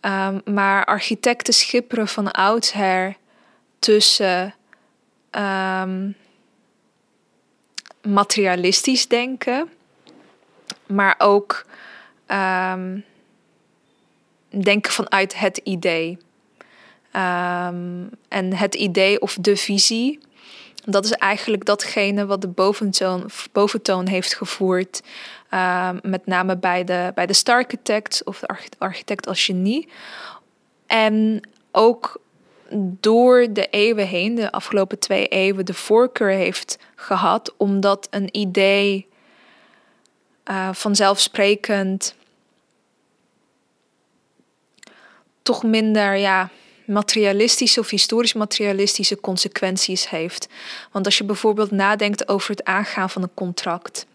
[0.00, 3.16] Um, maar architecten schipperen van oudsher
[3.78, 4.54] tussen
[5.30, 6.16] um,
[8.02, 9.68] materialistisch denken,
[10.86, 11.66] maar ook
[14.48, 16.18] denken vanuit het idee.
[18.28, 20.20] en het idee of de visie
[20.92, 25.02] dat is eigenlijk datgene wat de boventoon, boventoon heeft gevoerd.
[25.54, 29.88] Uh, met name bij de, bij de star architect of de architect als genie.
[30.86, 32.20] En ook
[33.00, 39.06] door de eeuwen heen, de afgelopen twee eeuwen, de voorkeur heeft gehad, omdat een idee
[40.50, 42.14] uh, vanzelfsprekend
[45.42, 46.50] toch minder, ja,
[46.88, 50.48] materialistische of historisch materialistische consequenties heeft.
[50.92, 54.06] Want als je bijvoorbeeld nadenkt over het aangaan van een contract,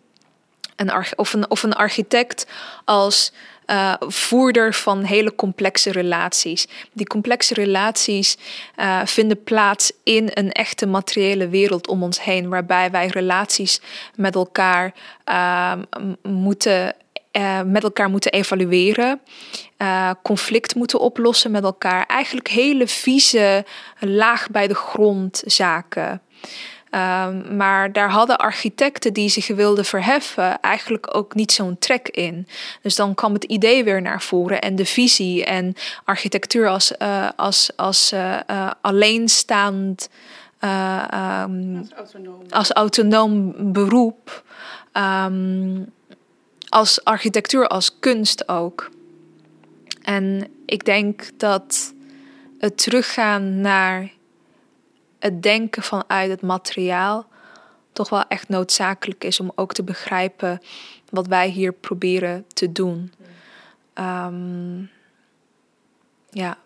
[1.16, 2.46] of, een, of een architect
[2.86, 3.32] als
[3.68, 6.68] uh, voerder van hele complexe relaties.
[6.94, 8.38] Die complexe relaties
[8.80, 13.82] uh, vinden plaats in een echte materiële wereld om ons heen, waarbij wij relaties
[14.16, 14.94] met elkaar
[15.30, 15.74] uh,
[16.22, 16.96] moeten
[17.38, 19.22] uh, met elkaar moeten evalueren,
[19.78, 22.06] uh, conflict moeten oplossen met elkaar.
[22.06, 23.66] Eigenlijk hele vieze,
[24.00, 26.22] laag bij de grond zaken.
[26.96, 32.48] Um, maar daar hadden architecten die zich wilden verheffen eigenlijk ook niet zo'n trek in.
[32.82, 37.30] Dus dan kwam het idee weer naar voren en de visie en architectuur als, uh,
[37.36, 38.14] als, als
[38.82, 40.10] alleenstaand.
[40.60, 42.42] Um, als, autonoom.
[42.50, 44.44] als autonoom beroep.
[44.94, 45.92] Um,
[46.74, 48.90] als architectuur als kunst ook.
[50.02, 51.94] En ik denk dat
[52.58, 54.12] het teruggaan naar
[55.20, 57.26] het denken vanuit het materiaal
[57.92, 60.62] toch wel echt noodzakelijk is om ook te begrijpen
[61.10, 63.14] wat wij hier proberen te doen.
[63.94, 64.90] Um,
[66.30, 66.58] ja.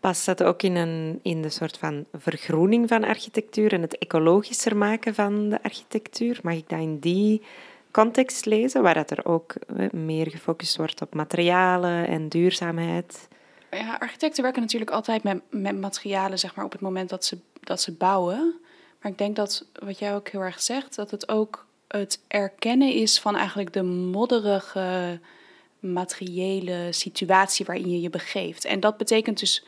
[0.00, 4.76] Past dat ook in, een, in de soort van vergroening van architectuur en het ecologischer
[4.76, 6.38] maken van de architectuur?
[6.42, 7.42] Mag ik dat in die
[7.94, 9.54] context lezen, waar dat er ook
[9.92, 13.28] meer gefocust wordt op materialen en duurzaamheid?
[13.70, 17.38] Ja, architecten werken natuurlijk altijd met, met materialen, zeg maar, op het moment dat ze,
[17.60, 18.54] dat ze bouwen.
[19.00, 22.92] Maar ik denk dat, wat jij ook heel erg zegt, dat het ook het erkennen
[22.92, 25.20] is van eigenlijk de modderige
[25.78, 28.64] materiële situatie waarin je je begeeft.
[28.64, 29.64] En dat betekent dus,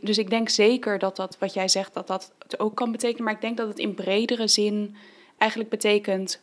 [0.00, 3.24] dus ik denk zeker dat dat, wat jij zegt, dat dat het ook kan betekenen.
[3.24, 4.96] Maar ik denk dat het in bredere zin
[5.38, 6.40] eigenlijk betekent,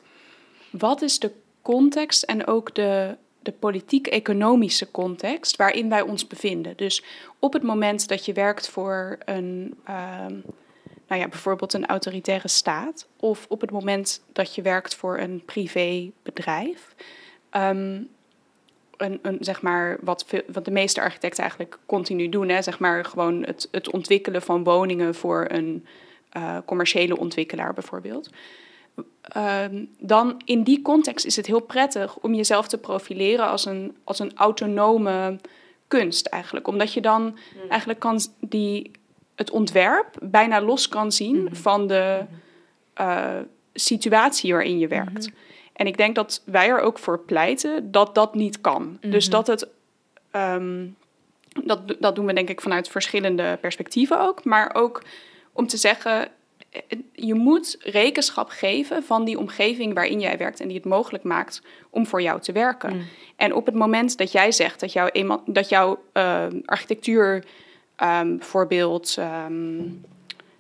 [0.78, 1.32] wat is de
[1.62, 6.78] context en ook de de politiek-economische context waarin wij ons bevinden.
[6.78, 7.04] Dus
[7.40, 10.34] op het moment dat je werkt voor een, ehm,
[11.08, 15.46] nou ja, bijvoorbeeld een autoritaire staat, of op het moment dat je werkt voor een
[15.46, 16.96] privébedrijf,
[17.52, 18.10] um,
[18.98, 23.06] een, een, zeg maar, wat, wat de meeste architecten eigenlijk continu doen, hè, zeg maar
[23.06, 25.86] gewoon het, het ontwikkelen van woningen voor een
[26.38, 28.30] uh, commerciële ontwikkelaar bijvoorbeeld.
[29.22, 33.96] Ehm, dan in die context is het heel prettig om jezelf te profileren als een,
[34.04, 35.40] als een autonome
[35.88, 36.68] kunst eigenlijk.
[36.68, 37.70] Omdat je dan hmm.
[37.70, 38.92] eigenlijk kan die,
[39.36, 41.56] het ontwerp bijna los kan zien hmm.
[41.56, 42.26] van de
[43.02, 43.40] uh,
[43.74, 45.26] situatie waarin je werkt.
[45.26, 45.36] Hmm.
[45.74, 48.98] En ik denk dat wij er ook voor pleiten dat dat niet kan.
[49.02, 49.68] Dus dat het.
[50.32, 50.86] Ehm,
[51.64, 54.44] dat, dat doen we denk ik vanuit verschillende perspectieven ook.
[54.44, 55.04] Maar ook
[55.54, 56.28] om te zeggen,
[57.12, 61.62] je moet rekenschap geven van die omgeving waarin jij werkt en die het mogelijk maakt
[61.90, 62.94] om voor jou te werken.
[62.94, 63.06] Mm.
[63.36, 65.10] En op het moment dat jij zegt dat, jouw,
[65.46, 67.44] dat jouw uh, architectuur
[68.04, 70.06] um, bijvoorbeeld um,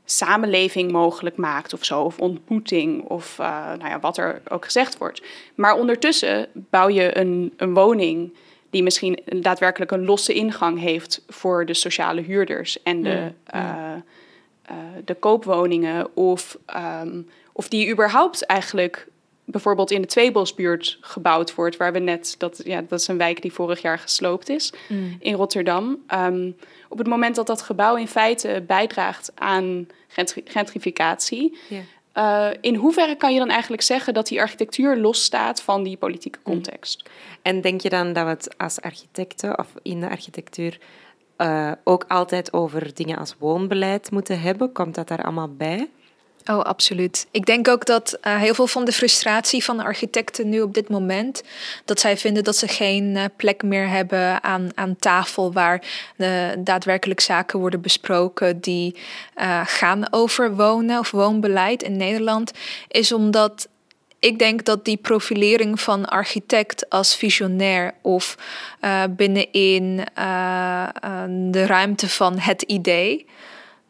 [0.05, 4.97] samenleving mogelijk maakt of zo, of ontmoeting, of uh, nou ja, wat er ook gezegd
[4.97, 5.23] wordt.
[5.55, 8.33] Maar ondertussen bouw je een, een woning
[8.69, 13.31] die misschien daadwerkelijk een losse ingang heeft voor de sociale huurders en de.
[13.53, 13.59] Mm.
[13.59, 13.95] Uh,
[14.71, 16.57] uh, de koopwoningen of,
[17.03, 19.07] um, of die überhaupt eigenlijk
[19.45, 23.41] bijvoorbeeld in de Tweebosbuurt gebouwd wordt, waar we net, dat, ja, dat is een wijk
[23.41, 25.17] die vorig jaar gesloopt is mm.
[25.19, 25.97] in Rotterdam.
[26.13, 26.55] Um,
[26.89, 29.87] op het moment dat dat gebouw in feite bijdraagt aan
[30.45, 32.51] gentrificatie, yeah.
[32.53, 36.39] uh, in hoeverre kan je dan eigenlijk zeggen dat die architectuur losstaat van die politieke
[36.43, 36.53] mm.
[36.53, 37.09] context?
[37.41, 40.79] En denk je dan dat we het als architecten of in de architectuur
[41.43, 44.71] uh, ook altijd over dingen als woonbeleid moeten hebben?
[44.71, 45.89] Komt dat daar allemaal bij?
[46.45, 47.27] Oh, absoluut.
[47.31, 50.73] Ik denk ook dat uh, heel veel van de frustratie van de architecten nu op
[50.73, 51.43] dit moment,
[51.85, 55.83] dat zij vinden dat ze geen uh, plek meer hebben aan, aan tafel waar
[56.15, 58.95] de daadwerkelijk zaken worden besproken die
[59.65, 62.51] gaan over wonen of woonbeleid in Nederland,
[62.87, 63.67] is omdat
[64.23, 68.37] ik denk dat die profilering van architect als visionair of
[68.81, 70.87] uh, binnenin uh,
[71.27, 73.25] de ruimte van het idee,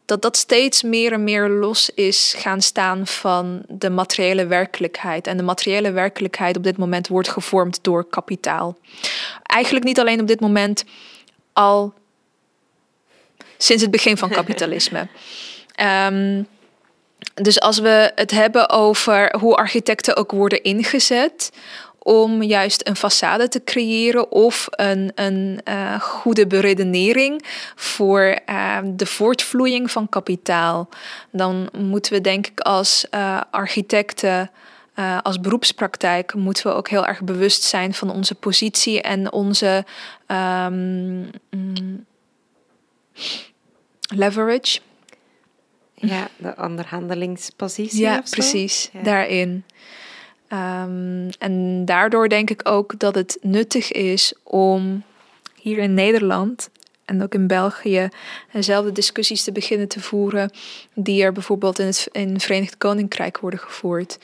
[0.04, 5.26] dat dat steeds meer en meer los is gaan staan van de materiële werkelijkheid.
[5.26, 8.78] En de materiële werkelijkheid op dit moment wordt gevormd door kapitaal.
[9.42, 10.84] Eigenlijk niet alleen op dit moment,
[11.52, 11.94] al
[13.58, 15.08] sinds het begin van kapitalisme.
[16.10, 16.46] um,
[17.34, 21.50] Dus als we het hebben over hoe architecten ook worden ingezet
[21.98, 27.44] om juist een façade te creëren of een, een uh, goede beredenering
[27.76, 30.88] voor uh, de voortvloeiing van kapitaal,
[31.30, 34.50] dan moeten we denk ik als uh, architecten,
[35.22, 39.84] als beroepspraktijk, moeten we ook heel erg bewust zijn van onze positie en onze
[40.26, 41.30] um,
[44.14, 44.80] leverage.
[45.94, 48.00] Ja, de onderhandelingspositie.
[48.00, 49.64] Ja, precies, daarin.
[50.48, 55.02] Um, en daardoor denk ik ook dat het nuttig is om
[55.54, 56.70] hier in Nederland
[57.04, 58.08] en ook in België
[58.52, 60.50] dezelfde discussies te beginnen te voeren
[60.94, 64.18] die er bijvoorbeeld in het, in Verenigd Koninkrijk worden gevoerd.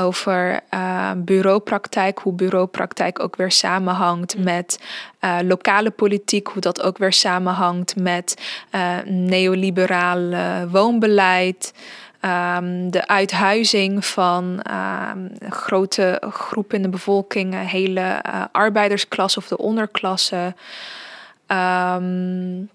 [0.00, 4.44] Over uh, bureaupraktijk, hoe bureaupraktijk ook weer samenhangt mm.
[4.44, 4.78] met
[5.20, 8.40] uh, lokale politiek, hoe dat ook weer samenhangt met
[8.74, 10.20] uh, neoliberaal
[10.68, 11.72] woonbeleid.
[12.56, 20.54] Um, de uithuizing van um, grote groepen in de bevolking, hele arbeidersklasse of de onderklasse.
[21.52, 22.70] Um,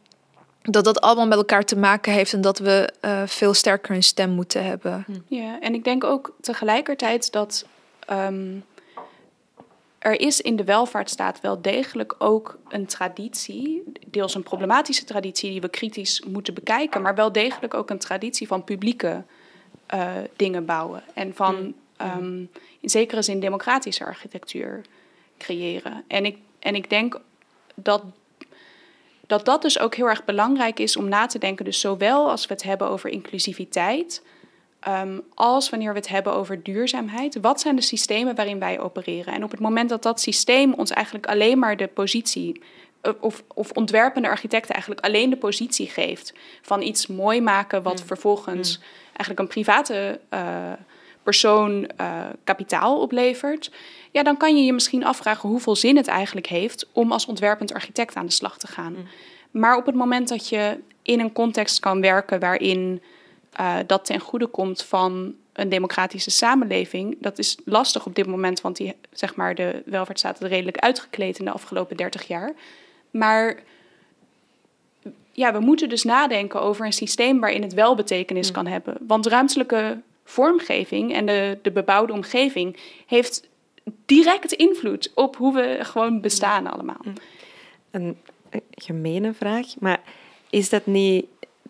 [0.62, 4.04] dat dat allemaal met elkaar te maken heeft en dat we uh, veel sterker een
[4.04, 5.04] stem moeten hebben.
[5.06, 5.36] Hm.
[5.36, 7.66] Ja, en ik denk ook tegelijkertijd dat
[8.12, 8.64] um,
[10.00, 15.62] er is in de welvaartsstaat wel degelijk ook een traditie, deels een problematische traditie die
[15.62, 19.24] we kritisch moeten bekijken, maar wel degelijk ook een traditie van publieke
[19.94, 22.50] uh, dingen bouwen en van um,
[22.80, 24.82] in zekere zin democratische architectuur
[25.38, 26.04] creëren.
[26.08, 27.20] En ik, en ik denk
[27.76, 28.04] dat
[29.28, 31.66] dat dat dus ook heel erg belangrijk is om na te denken.
[31.66, 34.24] Dus zowel als we het hebben over inclusiviteit,
[34.88, 37.38] um, als wanneer we het hebben over duurzaamheid.
[37.42, 39.34] Wat zijn de systemen waarin wij opereren?
[39.34, 42.62] En op het moment dat dat systeem ons eigenlijk alleen maar de positie.
[43.02, 48.00] Eh, of, of ontwerpende architecten eigenlijk alleen de positie geeft van iets mooi maken, wat
[48.00, 48.08] mm.
[48.08, 48.84] vervolgens mm.
[49.06, 50.72] eigenlijk een private uh,
[51.28, 53.72] persoon uh, kapitaal oplevert
[54.12, 57.74] ja, dan kan je je misschien afvragen hoeveel zin het eigenlijk heeft om als ontwerpend
[57.74, 58.94] architect aan de slag te gaan.
[58.94, 59.08] Mm.
[59.52, 63.02] Maar op het moment dat je in een context kan werken waarin
[63.60, 68.62] uh, dat ten goede komt van een democratische samenleving, dat is lastig op dit moment,
[68.62, 72.54] want die, zeg maar, de welvaartsstaat is redelijk uitgekleed in de afgelopen 30 jaar.
[73.12, 73.60] Maar
[75.32, 78.54] ja, we moeten dus nadenken over een systeem waarin het wel betekenis mm.
[78.54, 78.98] kan hebben.
[79.08, 83.50] Want ruimtelijke vormgeving en de, de bebouwde omgeving heeft
[84.06, 87.02] direct invloed op hoe we gewoon bestaan allemaal.
[87.04, 87.14] Mm.
[87.92, 88.18] Een
[88.72, 90.02] gemene vraag, maar
[90.50, 91.26] is dat niet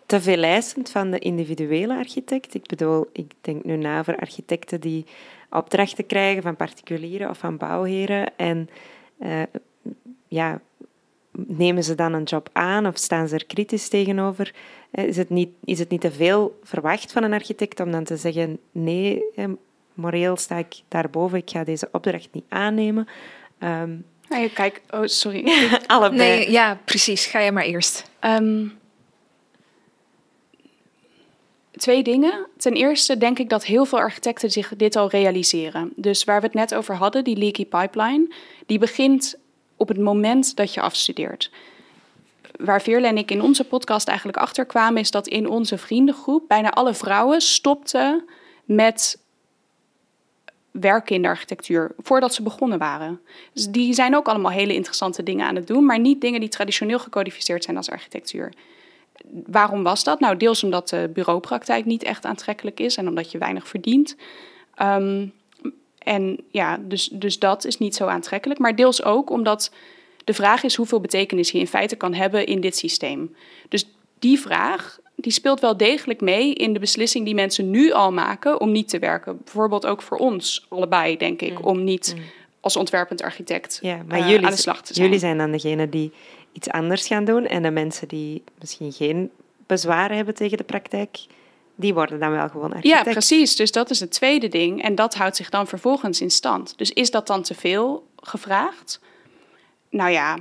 [0.06, 2.54] te veel eisend van de individuele architect?
[2.54, 5.04] Ik bedoel, ik denk nu na voor architecten die
[5.50, 8.70] opdrachten krijgen van particulieren of van bouwheren en
[9.20, 9.42] uh,
[10.28, 10.60] ja,
[11.46, 14.54] nemen ze dan een job aan of staan ze er kritisch tegenover?
[14.90, 18.04] Eh, is het niet, is het niet te veel verwacht van een architect om dan
[18.04, 19.22] te zeggen: nee,
[19.94, 23.08] moreel sta ik daarboven, ik ga deze opdracht niet aannemen.
[23.62, 24.04] Um,
[24.54, 25.68] kijk, oh, sorry.
[25.86, 26.18] Allebei.
[26.18, 27.26] Nee, ja, precies.
[27.26, 28.10] Ga jij maar eerst.
[28.20, 28.78] Um,
[31.78, 32.46] twee dingen.
[32.56, 35.92] Ten eerste denk ik dat heel veel architecten zich dit al realiseren.
[35.96, 38.34] Dus waar we het net over hadden, die leaky pipeline,
[38.66, 39.38] die begint
[39.78, 41.50] op het moment dat je afstudeert.
[42.56, 46.70] Waar Veerle en ik in onze podcast eigenlijk achterkwamen, is dat in onze vriendengroep bijna
[46.70, 48.24] alle vrouwen stopten
[48.64, 49.18] met
[50.70, 53.20] werken in de architectuur voordat ze begonnen waren.
[53.52, 56.48] Dus die zijn ook allemaal hele interessante dingen aan het doen, maar niet dingen die
[56.48, 58.52] traditioneel gecodificeerd zijn als architectuur.
[59.46, 60.20] Waarom was dat?
[60.20, 64.16] Nou, deels omdat de bureaupraktijk niet echt aantrekkelijk is en omdat je weinig verdient.
[64.82, 65.32] Um,
[65.98, 68.60] en ja, dus, dus dat is niet zo aantrekkelijk.
[68.60, 69.72] Maar deels ook omdat
[70.24, 73.34] de vraag is hoeveel betekenis je in feite kan hebben in dit systeem.
[73.68, 73.88] Dus
[74.18, 78.60] die vraag die speelt wel degelijk mee in de beslissing die mensen nu al maken
[78.60, 79.38] om niet te werken.
[79.44, 81.64] Bijvoorbeeld ook voor ons allebei, denk ik, mm.
[81.64, 82.22] om niet mm.
[82.60, 85.06] als ontwerpend architect ja, maar uh, jullie, aan de slag te zijn.
[85.06, 86.12] Jullie zijn dan degene die
[86.52, 89.30] iets anders gaan doen en de mensen die misschien geen
[89.66, 91.18] bezwaren hebben tegen de praktijk,
[91.78, 93.04] die worden dan wel gewoon architect.
[93.04, 93.56] Ja, precies.
[93.56, 94.82] Dus dat is het tweede ding.
[94.82, 96.78] En dat houdt zich dan vervolgens in stand.
[96.78, 99.00] Dus is dat dan te veel gevraagd?
[99.90, 100.38] Nou ja,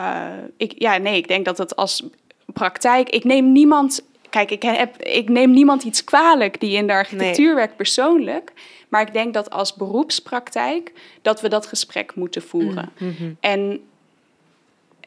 [0.00, 2.04] uh, ik, ja nee, ik denk dat het als
[2.46, 3.08] praktijk.
[3.08, 4.04] Ik neem niemand.
[4.30, 8.52] Kijk, ik, heb, ik neem niemand iets kwalijk die in de architectuur werkt persoonlijk.
[8.88, 10.92] Maar ik denk dat als beroepspraktijk
[11.22, 12.92] dat we dat gesprek moeten voeren.
[12.98, 13.36] Mm, mm-hmm.
[13.40, 13.80] En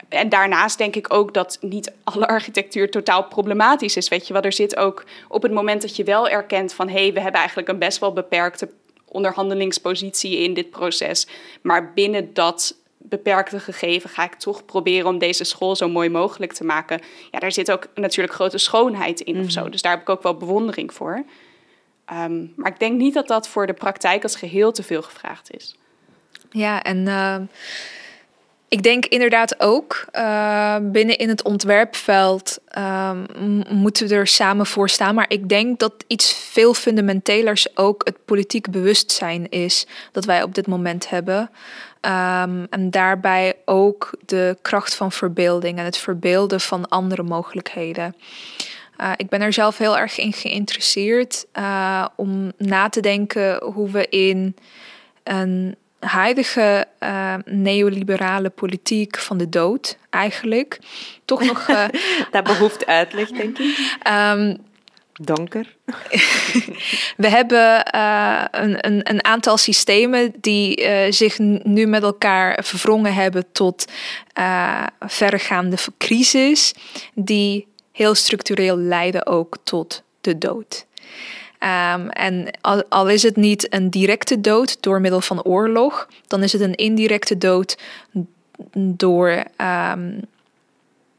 [0.10, 4.10] en daarnaast denk ik ook dat niet alle architectuur totaal problematisch is.
[4.10, 7.02] Weet je wel, er zit ook op het moment dat je wel erkent van hé,
[7.02, 8.70] hey, we hebben eigenlijk een best wel beperkte
[9.06, 11.28] onderhandelingspositie in dit proces.
[11.62, 16.54] Maar binnen dat beperkte gegeven ga ik toch proberen om deze school zo mooi mogelijk
[16.54, 17.02] te maken.
[17.32, 19.62] Ja, daar zit ook natuurlijk grote schoonheid in of zo.
[19.62, 19.72] Mhm.
[19.72, 21.26] Dus daar heb ik ook wel bewondering voor.
[22.14, 25.56] Um, maar ik denk niet dat dat voor de praktijk als geheel te veel gevraagd
[25.56, 25.76] is.
[26.50, 27.38] Ja, en uh,
[28.70, 33.12] ik denk inderdaad ook uh, binnen in het ontwerpveld uh,
[33.70, 35.16] moeten we er samen voor staan.
[35.16, 40.56] Maar ik denk dat iets veel fundamentelers ook het politiek bewustzijn is dat wij op
[40.56, 41.50] dit moment hebben.
[42.02, 48.16] Um, en daarbij ook de kracht van verbeelding en het verbeelden van andere mogelijkheden.
[49.02, 53.90] Uh, ik ben er zelf heel erg in geïnteresseerd uh, om na te denken hoe
[53.90, 54.56] we in
[55.24, 55.76] een
[56.08, 60.80] huidige uh, neoliberale politiek van de dood eigenlijk
[61.26, 61.68] toch nog.
[61.68, 61.86] Uh,
[62.32, 63.98] dat behoeft uitleg, denk ik.
[64.08, 64.58] Um,
[65.22, 65.76] Donker.
[67.24, 73.14] we hebben uh, een, een, een, aantal systemen die uh, zich nu met elkaar verwrongen
[73.14, 73.86] hebben tot
[74.40, 76.74] uh, verregaande crisis,
[77.14, 80.86] die heel structureel leiden ook tot de dood.
[81.68, 86.44] Um, en al, al, is het niet een directe dood door middel van oorlog, dan
[86.44, 87.78] is het een indirecte dood
[88.74, 90.22] door um,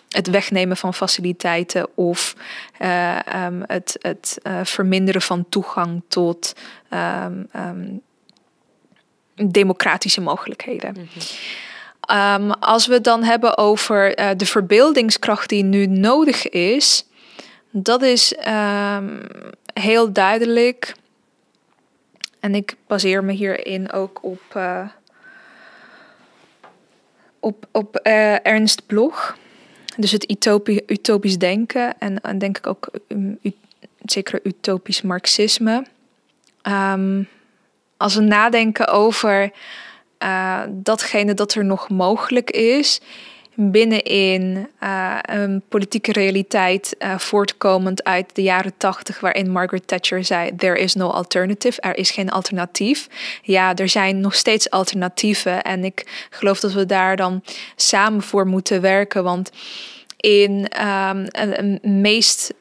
[0.08, 2.34] het wegnemen van faciliteiten of
[2.80, 6.54] uh, um, het, het uh, verminderen van toegang tot
[9.34, 10.94] democratische mogelijkheden.
[10.98, 11.08] Mm
[12.06, 12.50] -hmm.
[12.50, 17.06] als we het dan hebben over uh, de verbeeldingskracht die nu nodig is,
[17.70, 18.34] dat is
[19.80, 20.94] heel duidelijk.
[22.40, 24.88] En ik baseer me hierin ook op, uh,
[27.40, 29.36] op, op uh, Ernst Bloch.
[29.96, 33.38] Dus het utopie, utopisch denken en, en denk ik ook um,
[34.04, 35.84] zeker utopisch marxisme.
[36.62, 37.28] Um,
[37.96, 39.50] als we nadenken over
[40.22, 43.00] uh, datgene dat er nog mogelijk is,
[43.60, 50.56] binnenin uh, een politieke realiteit uh, voortkomend uit de jaren tachtig, waarin Margaret Thatcher zei:
[50.56, 53.08] There is no alternative, er is geen alternatief.
[53.42, 57.42] Ja, er zijn nog steeds alternatieven en ik geloof dat we daar dan
[57.76, 59.50] samen voor moeten werken, want
[60.16, 62.54] in um, een, meest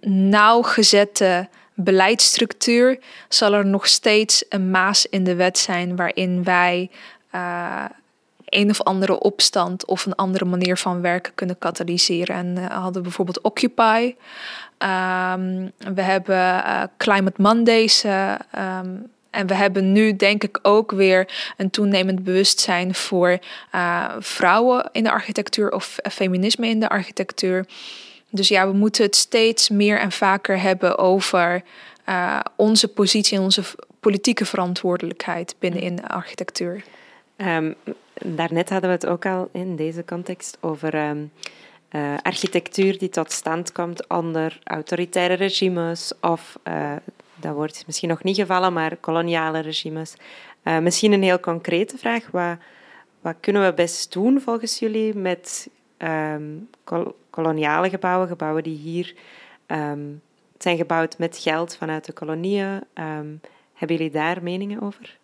[0.00, 6.90] nauwgezette beleidsstructuur zal er nog steeds een maas in de wet zijn waarin wij
[7.34, 7.84] uh,
[8.54, 12.36] een of andere opstand of een andere manier van werken kunnen katalyseren.
[12.36, 14.14] En uh, hadden bijvoorbeeld Occupy.
[14.78, 18.04] Um, we hebben uh, Climate Mondays.
[18.04, 23.38] Uh, um, en we hebben nu denk ik ook weer een toenemend bewustzijn voor
[24.18, 27.66] vrouwen in de architectuur of feminisme in de architectuur.
[28.30, 31.62] Dus ja, we moeten het steeds meer en vaker hebben over
[32.56, 33.62] onze positie en onze
[34.00, 36.84] politieke verantwoordelijkheid binnenin de architectuur.
[37.36, 37.74] Um,
[38.14, 41.30] daarnet hadden we het ook al in deze context over um,
[41.90, 46.92] uh, architectuur die tot stand komt onder autoritaire regimes of, uh,
[47.34, 50.14] dat woord is misschien nog niet gevallen, maar koloniale regimes.
[50.64, 52.30] Uh, misschien een heel concrete vraag.
[52.30, 52.56] Wat,
[53.20, 55.68] wat kunnen we best doen volgens jullie met
[56.84, 59.14] kol koloniale gebouwen, gebouwen die hier
[59.66, 60.22] um,
[60.58, 62.82] zijn gebouwd met geld vanuit de kolonieën?
[63.74, 65.18] hebben jullie daar meningen over?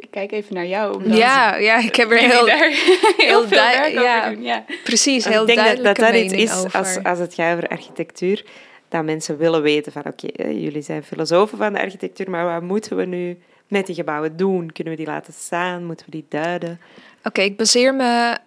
[0.00, 1.14] Ik kijk even naar jou.
[1.14, 2.70] Ja, ja, ik heb er heel, heel,
[3.26, 4.42] heel veel werk ja, over doen.
[4.42, 4.64] Ja.
[4.84, 6.78] Precies, heel Ik denk dat dat dat iets is, over.
[6.78, 8.44] als, als het gaat over architectuur,
[8.88, 12.62] dat mensen willen weten van oké, okay, jullie zijn filosofen van de architectuur, maar wat
[12.62, 13.38] moeten we nu
[13.68, 14.72] met die gebouwen doen?
[14.72, 15.84] Kunnen we die laten staan?
[15.84, 16.80] Moeten we die duiden?
[17.18, 18.38] Oké, okay, ik baseer me...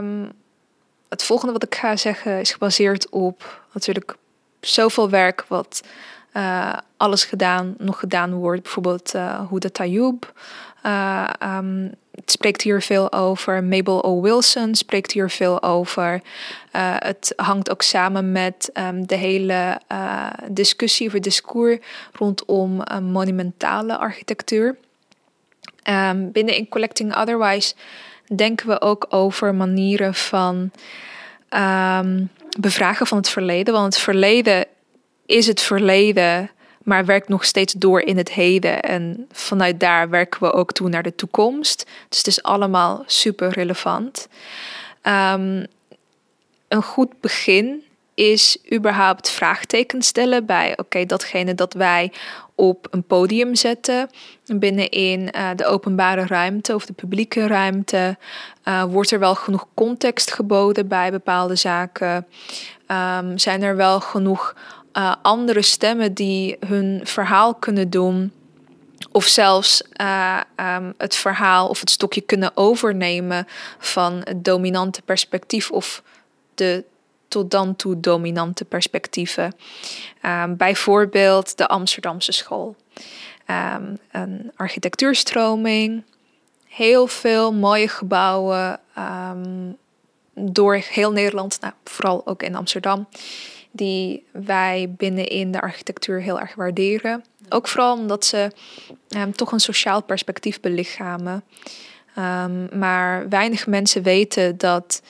[0.00, 0.32] Um,
[1.10, 4.16] het volgende wat ik ga zeggen is gebaseerd op natuurlijk
[4.60, 5.82] zoveel werk wat
[6.36, 8.62] uh, alles gedaan, nog gedaan wordt.
[8.62, 10.32] Bijvoorbeeld uh, Huda Tayoub,
[10.86, 13.64] uh, um, het spreekt hier veel over.
[13.64, 14.20] Mabel O.
[14.20, 16.12] Wilson spreekt hier veel over.
[16.12, 21.78] Uh, het hangt ook samen met um, de hele uh, discussie of discours
[22.12, 24.76] rondom monumentale architectuur.
[25.88, 27.74] Um, binnen in Collecting Otherwise
[28.34, 30.70] denken we ook over manieren van
[32.58, 33.74] bevragen van het verleden.
[33.74, 34.66] Want het verleden
[35.26, 36.50] is het verleden
[36.90, 38.82] maar werkt nog steeds door in het heden.
[38.82, 41.86] En vanuit daar werken we ook toe naar de toekomst.
[42.08, 44.28] Dus het is allemaal super relevant.
[45.02, 45.66] Um,
[46.68, 47.82] een goed begin
[48.14, 52.12] is überhaupt vraagtekens stellen bij oké, datgene dat wij
[52.54, 54.10] op een podium zetten
[54.46, 58.16] binnenin uh, de openbare ruimte of de publieke ruimte.
[58.64, 62.26] Uh, wordt er wel genoeg context geboden bij bepaalde zaken?
[62.86, 64.54] Um, zijn er wel genoeg
[64.92, 68.32] uh, andere stemmen die hun verhaal kunnen doen.
[69.12, 73.46] Of zelfs uh, um, het verhaal of het stokje kunnen overnemen
[73.78, 76.02] van het dominante perspectief of
[76.54, 76.84] de
[77.28, 79.56] tot dan toe dominante perspectieven.
[80.22, 82.76] Um, bijvoorbeeld de Amsterdamse school.
[83.76, 86.02] Um, een architectuurstroming,
[86.68, 88.80] heel veel mooie gebouwen
[90.34, 93.06] door heel Nederland, nou, vooral ook in Amsterdam
[93.70, 97.24] die wij binnenin de architectuur heel erg waarderen.
[97.48, 98.50] Ook vooral omdat ze
[99.16, 101.44] um, toch een sociaal perspectief belichamen.
[102.18, 105.02] Um, maar weinig mensen weten dat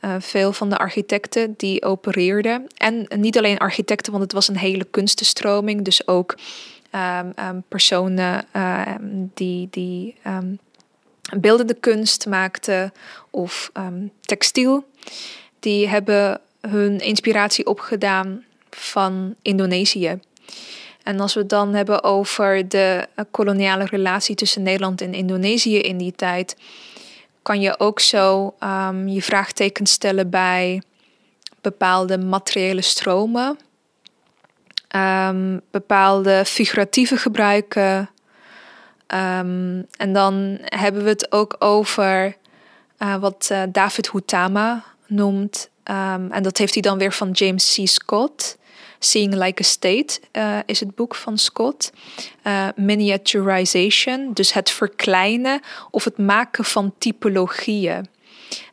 [0.00, 4.56] uh, veel van de architecten die opereerden, en niet alleen architecten, want het was een
[4.56, 6.36] hele kunstenstroming, dus ook
[6.90, 10.54] ehm, ehm, personen ehm, die, die ehm,
[11.36, 12.92] beeldende kunst maakten
[13.30, 14.84] of ehm, textiel.
[15.60, 20.18] Die hebben hun inspiratie opgedaan van Indonesië.
[21.02, 25.78] En als we het dan hebben over de eh, koloniale relatie tussen Nederland en Indonesië
[25.78, 26.56] in die tijd,
[27.42, 30.82] kan je ook zo ehm, je vraagtekens stellen bij
[31.60, 33.58] bepaalde materiële stromen,
[34.88, 38.10] ehm, bepaalde figuratieve gebruiken.
[39.06, 42.36] Ehm, en dan hebben we het ook over
[42.96, 45.68] eh, wat eh, David Hutama noemt.
[45.82, 47.88] ehm, en dat heeft hij dan weer van James C.
[47.88, 48.56] Scott.
[48.98, 51.92] Seeing Like a State eh, is het boek van Scott.
[52.42, 58.06] Eh, miniaturization, dus het verkleinen of het maken van typologieën.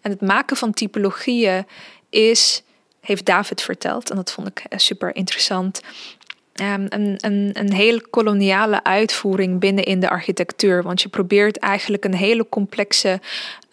[0.01, 1.65] En het maken van typologieën
[2.09, 2.63] is,
[3.01, 5.81] heeft David verteld, en dat vond ik eh, super interessant.
[6.53, 10.83] ehm, een, een, een hele koloniale uitvoering binnen in de architectuur.
[10.83, 13.19] Want je probeert eigenlijk een hele complexe,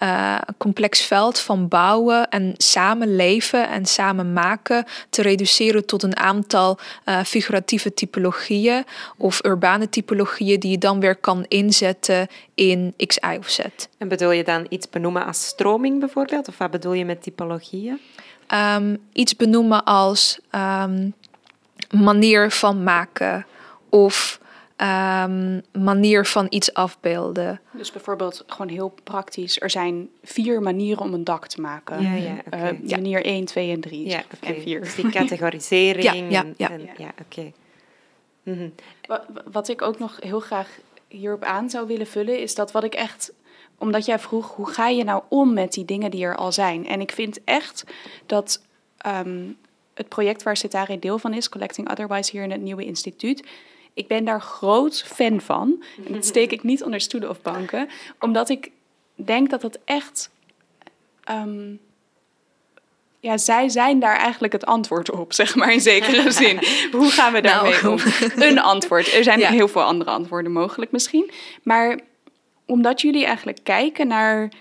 [0.01, 6.79] eh, complex veld van bouwen en samenleven en samen maken te reduceren tot een aantal
[7.05, 8.85] eh, figuratieve typologieën
[9.17, 13.59] of urbane typologieën die je dan weer kan inzetten in X, Y of Z.
[13.99, 16.49] En bedoel je dan iets benoemen als stroming bijvoorbeeld?
[16.49, 18.01] Of wat bedoel je met typologieën?
[18.47, 21.11] Ehm, iets benoemen als ehm,
[21.91, 23.47] manier van maken
[23.89, 24.40] of
[24.81, 27.61] ehm, manier van iets afbeelden.
[27.73, 29.61] Dus bijvoorbeeld gewoon heel praktisch.
[29.61, 32.03] Er zijn vier manieren om een dak te maken.
[32.03, 32.57] Ja, ja, oké.
[32.57, 32.91] Eh.
[32.91, 34.07] Manier 1, 2 en 3.
[34.09, 34.47] Ja, oké.
[34.55, 34.81] En 4.
[34.81, 36.05] Dus die categorisering.
[36.05, 36.71] Ja, ja, en- ja.
[36.71, 37.53] en- ja, oké.
[38.43, 38.69] Mhm.
[39.07, 40.69] Wa- wa- Wat ik ook nog heel graag
[41.09, 43.33] hierop aan zou willen vullen, is dat wat ik echt.
[43.79, 46.87] Omdat jij vroeg, hoe ga je nou om met die dingen die er al zijn?
[46.87, 47.85] En ik vind echt
[48.27, 48.63] dat
[48.97, 49.39] ehm,
[49.95, 53.47] het project waar Cetare deel van is, Collecting Otherwise, hier in het nieuwe instituut.
[54.01, 55.83] Ik ben daar groot fan van.
[56.07, 57.89] En dat steek ik niet onder stoelen of banken,
[58.21, 58.71] omdat ik
[59.15, 60.31] denk dat dat echt.
[61.25, 61.75] ehm,
[63.21, 66.59] ja, zij zijn daar eigenlijk het antwoord op, zeg maar in zekere zin.
[66.93, 67.87] Hoe gaan we daarmee Nou.
[67.89, 67.99] om?
[68.43, 69.13] Een antwoord.
[69.13, 69.51] Er zijn Ja.
[69.51, 71.31] heel veel andere antwoorden mogelijk misschien.
[71.63, 72.01] Maar
[72.67, 74.53] omdat jullie eigenlijk kijken naar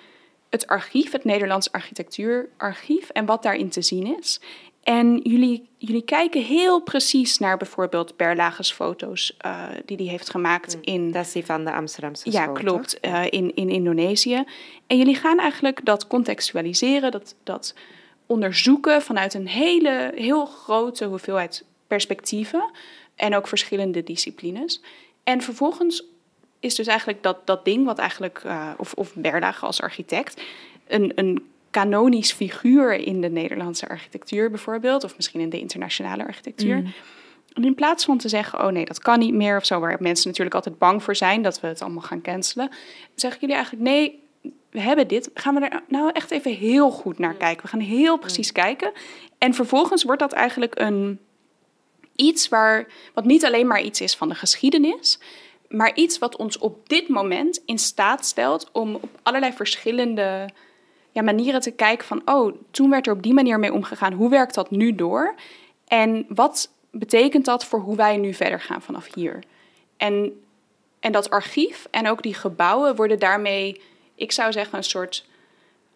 [0.50, 4.42] het archief, het Nederlands architectuurarchief en wat daarin te zien is.
[4.90, 10.78] En jullie, jullie kijken heel precies naar bijvoorbeeld Berlage's foto's uh, die hij heeft gemaakt
[10.82, 11.12] in...
[11.12, 12.98] Dat is die van de Amsterdamse Ja, school, klopt.
[13.02, 13.12] toch?
[13.12, 14.44] Uh, in, in Indonesië.
[14.88, 17.74] En jullie gaan eigenlijk dat contextualiseren, dat, dat
[18.26, 22.72] onderzoeken vanuit een hele, heel grote hoeveelheid perspectieven
[23.16, 24.82] en ook verschillende disciplines.
[25.24, 26.04] En vervolgens
[26.60, 30.42] is dus eigenlijk dat, dat ding wat eigenlijk, uh, of, of Berlage als architect,
[30.88, 36.78] een, een kanonisch figuur in de Nederlandse architectuur bijvoorbeeld, of misschien in de internationale architectuur.
[36.78, 36.93] Mm.
[37.53, 39.97] En in plaats van te zeggen, oh nee, dat kan niet meer of zo, waar
[39.99, 42.70] mensen natuurlijk altijd bang voor zijn dat we het allemaal gaan cancelen,
[43.15, 44.20] zeggen jullie eigenlijk, nee,
[44.70, 47.63] we hebben dit, gaan we er nou echt even heel goed naar kijken.
[47.63, 48.91] We gaan heel precies kijken.
[49.38, 51.20] En vervolgens wordt dat eigenlijk een
[52.15, 55.20] iets waar, wat niet alleen maar iets is van de geschiedenis,
[55.67, 60.49] maar iets wat ons op dit moment in staat stelt om op allerlei verschillende
[61.12, 64.14] ja, manieren te kijken van, oh, toen werd er op die manier mee omgegaan.
[64.14, 65.36] Hoe werkt dat nu door?
[65.88, 69.43] En wat betekent dat voor hoe wij nu verder gaan vanaf hier?
[69.97, 70.41] En,
[70.99, 73.82] en dat archief en ook die gebouwen worden daarmee,
[74.16, 75.26] ik zou zeggen, een soort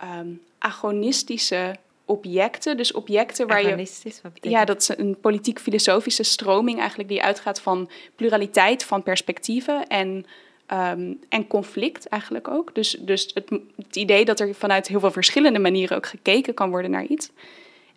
[0.03, 2.78] um, agonistische objecten.
[2.78, 4.49] Dus objecten waar Agonistisch, je...
[4.49, 10.26] Ja, dat is een politiek-filosofische stroming eigenlijk die uitgaat van pluraliteit van perspectieven en...
[10.74, 12.76] Um, en conflict eigenlijk ook.
[12.76, 16.69] Dus, dus het, het, idee dat er vanuit heel veel verschillende manieren ook gekeken kan
[16.69, 17.32] worden naar iets.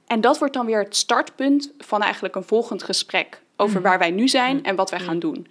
[0.06, 3.82] En dat wordt dan weer het startpunt van eigenlijk een volgend gesprek over mm.
[3.82, 5.46] waar wij nu zijn en wat wij gaan doen.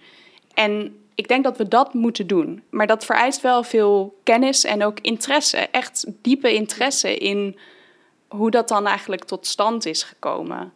[0.54, 2.62] En ik denk dat we dat moeten doen.
[2.70, 5.56] Maar dat vereist wel veel kennis en ook interesse.
[5.56, 7.58] Echt diepe interesse in
[8.28, 10.72] hoe dat dan eigenlijk tot stand is gekomen.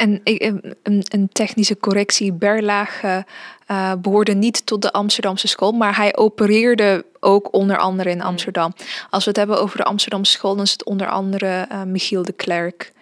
[0.00, 3.24] En een, een, technische correctie, Berlage
[3.70, 8.72] uh, behoorde niet tot de Amsterdamse school, maar hij opereerde ook onder andere in Amsterdam.
[9.10, 12.22] Als we het hebben over de Amsterdamse school, dan is het onder andere uh, Michiel
[12.22, 12.92] de Klerk.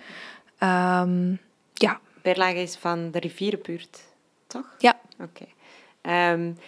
[0.62, 1.40] Um,
[1.74, 2.00] ja.
[2.22, 4.00] Berlage is van de rivierenbuurt,
[4.46, 4.74] toch?
[4.78, 4.98] Ja.
[5.20, 5.42] Oké.
[6.02, 6.32] Okay.
[6.32, 6.58] Um,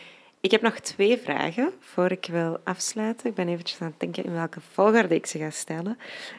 [0.40, 3.28] ik heb nog twee vragen voor ik wil afsluiten.
[3.28, 5.98] Ik ben eventjes aan het denken in welke volgorde ik ze ga stellen.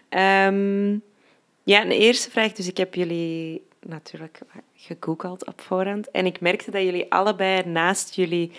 [0.09, 1.01] Um,
[1.63, 2.51] ja, een eerste vraag.
[2.51, 4.39] Dus ik heb jullie natuurlijk
[4.75, 6.11] gegoogeld op voorhand.
[6.11, 8.51] En ik merkte dat jullie allebei naast jullie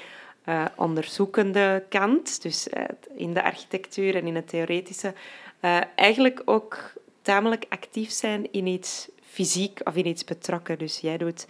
[0.49, 2.85] uh, onderzoekende kant, dus uh,
[3.17, 5.15] in de architectuur en in het theoretische,
[5.61, 6.93] uh, eigenlijk ook
[7.23, 10.79] tamelijk actief zijn in iets fysiek of in iets betrokken.
[10.79, 11.47] Dus jij doet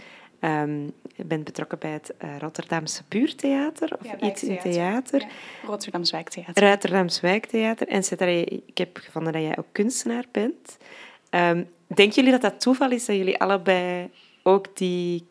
[1.14, 5.20] je bent betrokken bij het Rotterdamse Buurtheater of Ja, iets in theater.
[5.20, 5.28] Ja.
[5.66, 6.68] Rotterdams Wijktheater.
[6.68, 7.88] Rotterdams Wijktheater.
[7.88, 8.02] En
[8.66, 10.76] ik heb gevonden dat jij ook kunstenaar bent.
[11.30, 11.64] Ehm,
[11.94, 14.10] denken jullie dat dat toeval is dat jullie allebei
[14.42, 15.26] ook die,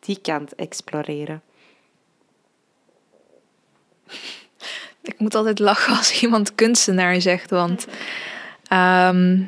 [0.00, 1.42] die kant exploreren?
[5.02, 7.86] Ik moet altijd lachen als iemand kunstenaar zegt, want
[8.62, 9.42] ehm,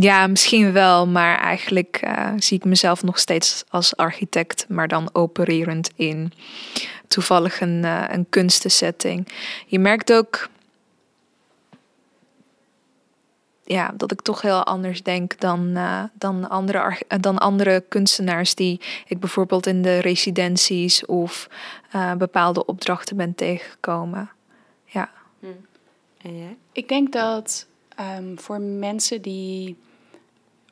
[0.00, 5.08] ja, misschien wel, maar eigenlijk eh, zie ik mezelf nog steeds als architect, maar dan
[5.12, 6.32] opererend in
[7.08, 9.28] toevallig een, eh, een kunstensetting.
[9.66, 10.48] Je merkt ook
[13.64, 18.54] ja, dat ik toch heel anders denk dan, eh, dan, andere, eh, dan andere kunstenaars
[18.54, 21.48] die ik bijvoorbeeld in de residenties of
[21.90, 24.30] eh, bepaalde opdrachten ben tegengekomen.
[24.84, 25.10] Ja.
[26.22, 26.56] En jij?
[26.72, 29.76] Ik denk dat ehm, voor mensen die,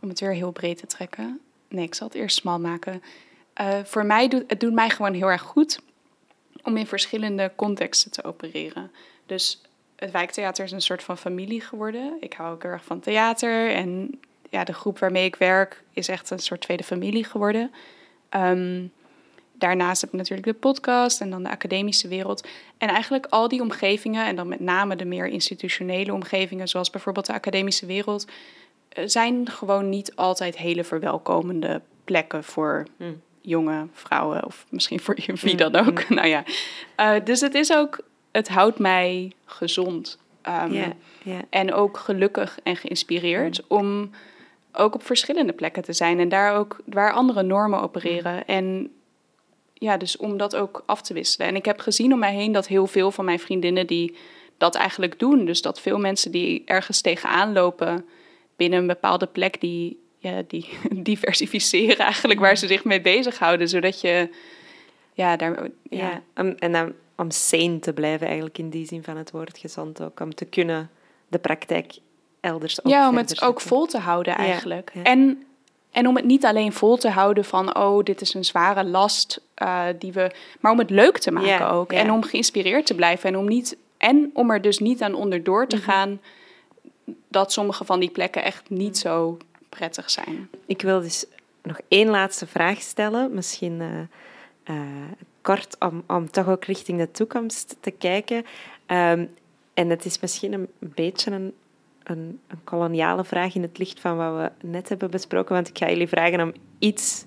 [0.00, 3.02] om het weer heel breed te trekken, nee, ik zal het eerst smal maken.
[3.52, 5.80] Eh, voor mij doet het doet mij gewoon heel erg goed
[6.62, 8.90] om in verschillende contexten te opereren.
[9.26, 9.60] Dus
[10.02, 12.16] het wijktheater is een soort van familie geworden.
[12.20, 16.08] Ik hou ook heel erg van theater en ja, de groep waarmee ik werk is
[16.08, 17.70] echt een soort tweede familie geworden.
[18.28, 18.86] Ehm,
[19.52, 22.48] daarnaast heb ik natuurlijk de podcast en dan de academische wereld.
[22.78, 27.26] En eigenlijk al die omgevingen, en dan met name de meer institutionele omgevingen, zoals bijvoorbeeld
[27.26, 28.26] de academische wereld,
[28.88, 33.20] eh, zijn gewoon niet altijd hele verwelkomende plekken voor Hmm.
[33.40, 36.08] jonge vrouwen of misschien voor wie dan ook.
[36.08, 36.44] nou ja,
[36.96, 38.00] Eh, dus het is ook,
[38.32, 40.18] het houdt mij gezond.
[40.42, 40.90] Ehm,
[41.50, 44.10] en ook gelukkig en geïnspireerd om
[44.72, 48.46] ook op verschillende plekken te zijn en daar ook waar andere normen opereren.
[48.46, 48.90] En
[49.74, 51.48] ja, dus om dat ook af te wisselen.
[51.48, 54.16] En ik heb gezien om mij heen dat heel veel van mijn vriendinnen die
[54.58, 55.44] dat eigenlijk doen.
[55.44, 58.04] Dus dat veel mensen die ergens tegenaan lopen
[58.56, 60.68] binnen een bepaalde plek, die, ja, die
[61.10, 63.68] diversificeren eigenlijk waar ze zich mee bezighouden.
[63.68, 64.28] Zodat je
[65.12, 65.68] ja, daar.
[65.90, 69.58] Ja, Ja, en dan om sane te blijven eigenlijk in die zin van het woord
[69.58, 70.20] gezond ook.
[70.20, 70.90] Om te kunnen
[71.28, 71.94] de praktijk
[72.40, 74.90] elders ook Ja, om het ook vol te houden eigenlijk.
[74.94, 75.02] ja.
[75.02, 75.44] En,
[75.90, 79.40] en om het niet alleen vol te houden van, oh, dit is een zware last
[79.54, 81.92] eh, die we, maar om het leuk te maken Ja, ook.
[81.92, 85.60] En om geïnspireerd te blijven en om niet en om er dus niet aan onderdoor
[85.60, 85.68] Mhm.
[85.68, 86.20] te gaan
[87.28, 90.48] dat sommige van die plekken echt niet zo prettig zijn.
[90.66, 91.24] Ik wil dus
[91.62, 93.34] nog één laatste vraag stellen.
[93.34, 94.82] Misschien eh, eh,
[95.42, 98.44] kort om, om toch ook richting de toekomst te kijken.
[98.86, 99.26] Ehm,
[99.74, 101.54] en het is misschien een beetje een,
[102.02, 105.54] een, een koloniale vraag in het licht van wat we net hebben besproken.
[105.54, 107.24] Want ik ga jullie vragen om iets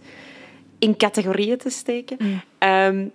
[0.79, 2.17] in categorieën te steken.
[2.19, 2.41] Mm.
[2.57, 3.07] Ehm,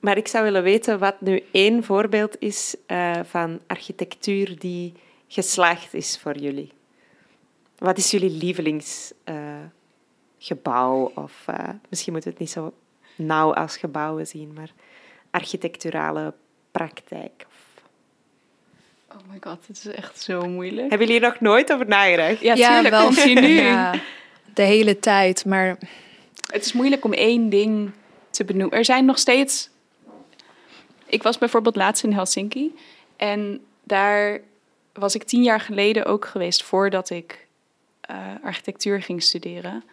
[0.00, 4.92] maar ik zou willen weten wat nu één voorbeeld is eh, van architectuur die
[5.28, 6.72] geslaagd is voor jullie.
[7.78, 11.12] Wat is jullie lievelingsgebouw?
[11.14, 12.72] of eh, misschien moeten we het niet zo
[13.14, 14.70] nauw als gebouwen zien, maar
[15.30, 16.34] architecturale
[16.70, 17.46] praktijk.
[19.08, 20.90] Oh my god, het is echt zo moeilijk.
[20.90, 22.40] Hebben jullie hier nog nooit over nagedacht?
[22.40, 23.60] Ja, tuurlijk, wel continu.
[23.60, 23.94] Ja,
[24.54, 25.78] de hele tijd, maar
[26.52, 27.90] Het is moeilijk om één ding
[28.30, 28.78] te benoemen.
[28.78, 29.70] Er zijn nog steeds.
[31.06, 32.74] Ik was bijvoorbeeld laatst in Helsinki.
[33.16, 34.40] En daar
[34.92, 37.46] was ik tien jaar geleden ook geweest voordat ik
[38.00, 39.84] eh, architectuur ging studeren.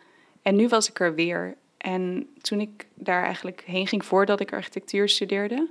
[0.41, 1.55] En nu was ik er weer.
[1.81, 5.69] En toen ik daar eigenlijk heen ging voordat ik architectuur studeerde,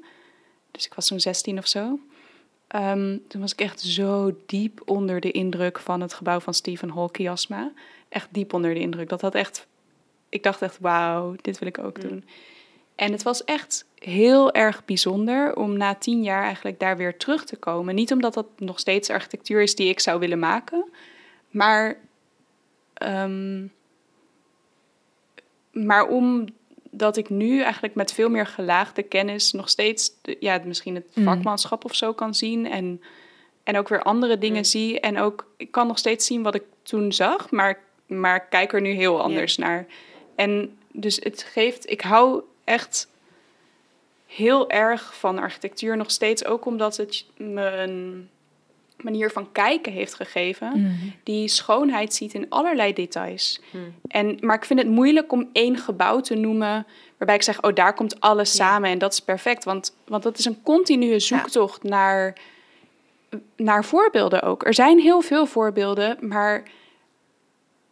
[0.71, 1.99] dus ik was zo'n 16 of zo,
[2.67, 6.91] ehm, toen was ik echt zo diep onder de indruk van het gebouw van Stephen
[6.91, 7.73] Hall Kiasma.
[8.09, 9.09] Echt diep onder de indruk.
[9.09, 9.69] Dat had echt
[10.31, 12.25] ik dacht echt, wauw, dit wil ik ook doen.
[12.95, 17.45] En het was echt heel erg bijzonder om na tien jaar eigenlijk daar weer terug
[17.45, 17.95] te komen.
[17.95, 20.85] Niet omdat dat nog steeds architectuur is die ik zou willen maken,
[21.51, 21.97] maar,
[22.95, 23.67] ehm,
[25.71, 30.95] maar omdat ik nu eigenlijk met veel meer gelaagde kennis nog steeds, de- ja, misschien
[30.95, 31.25] het Mm.
[31.25, 33.03] vakmanschap of zo kan zien en,
[33.62, 35.01] en ook weer andere dingen zie.
[35.01, 38.81] En ook, ik kan nog steeds zien wat ik toen zag, maar, maar kijk er
[38.81, 39.87] nu heel anders naar.
[40.35, 43.09] En dus het geeft, ik hou echt
[44.27, 48.29] heel erg van architectuur nog steeds, ook omdat het me een
[49.03, 53.61] manier van kijken heeft gegeven, die schoonheid ziet in allerlei details.
[54.09, 56.86] En, maar ik vind het moeilijk om één gebouw te noemen
[57.16, 59.64] waarbij ik zeg, oh, daar komt alles samen en dat is perfect.
[59.64, 62.36] Want, want dat is een continue zoektocht naar,
[63.57, 64.66] naar voorbeelden ook.
[64.66, 66.62] Er zijn heel veel voorbeelden, maar,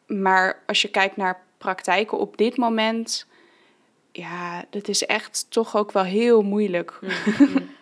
[0.06, 3.26] maar als je kijkt naar praktijken op dit moment,
[4.12, 6.98] ja, dat is echt toch ook wel heel moeilijk.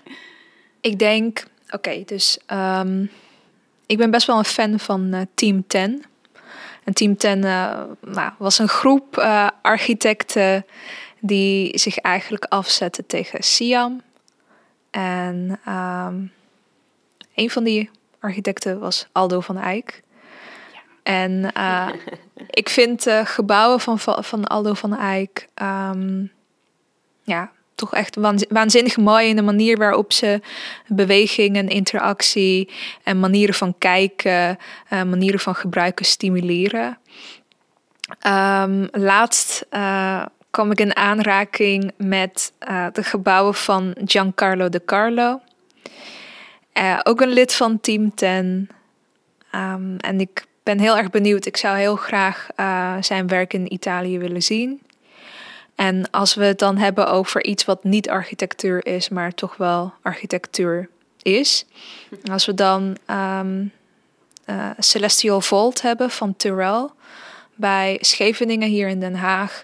[0.80, 3.06] ik denk, oké, dus ehm,
[3.86, 6.04] ik ben best wel een fan van eh, Team 10.
[6.84, 9.16] En Team 10 nou, was een groep
[9.62, 10.66] architecten
[11.20, 14.02] die zich eigenlijk afzetten tegen Siam.
[14.90, 16.32] En um,
[17.34, 17.90] een van die
[18.20, 20.02] architecten was Aldo van Eyck.
[21.02, 21.52] En
[22.50, 26.32] ik vind de gebouwen van, van Aldo van Eyck um,
[27.26, 28.16] ja, toch echt
[28.48, 30.40] waanzinnig mooi in de manier waarop ze
[30.86, 32.70] beweging en interactie
[33.02, 34.58] en manieren van kijken,
[34.92, 36.98] uh, manieren van gebruiken stimuleren.
[38.26, 45.40] Um, laatst uh, kwam ik in aanraking met uh, de gebouwen van Giancarlo De Carlo.
[47.02, 48.28] Ook een lid van Team 10.
[48.30, 48.68] Um,
[49.50, 51.46] ehm, en ik ben heel erg benieuwd.
[51.46, 52.46] Ik zou heel graag
[53.00, 54.80] zijn werk in Italië willen zien.
[55.76, 59.92] En als we het dan hebben over iets wat niet architectuur is, maar toch wel
[60.02, 60.88] architectuur
[61.22, 61.66] is.
[62.30, 63.72] Als we dan um,
[64.46, 66.88] uh, Celestial Vault hebben van Turrell
[67.54, 69.62] bij Scheveningen hier in Den Haag.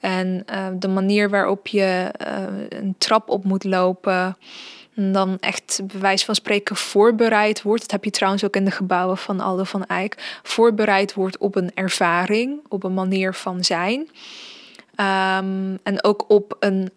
[0.00, 4.36] En uh, de manier waarop je uh, een trap op moet lopen.
[4.94, 7.80] En dan echt bewijs van spreken voorbereid wordt.
[7.80, 10.40] Dat heb je trouwens ook in de gebouwen van Aldo van Eyck.
[10.42, 14.08] Voorbereid wordt op een ervaring, op een manier van zijn.
[15.02, 16.90] Um, en ook op een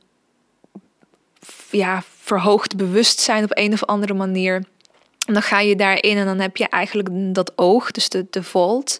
[1.71, 4.55] ja, verhoogd bewustzijn op een of andere manier.
[5.25, 8.43] En dan ga je daarin en dan heb je eigenlijk dat oog, dus de, de
[8.43, 8.99] volt.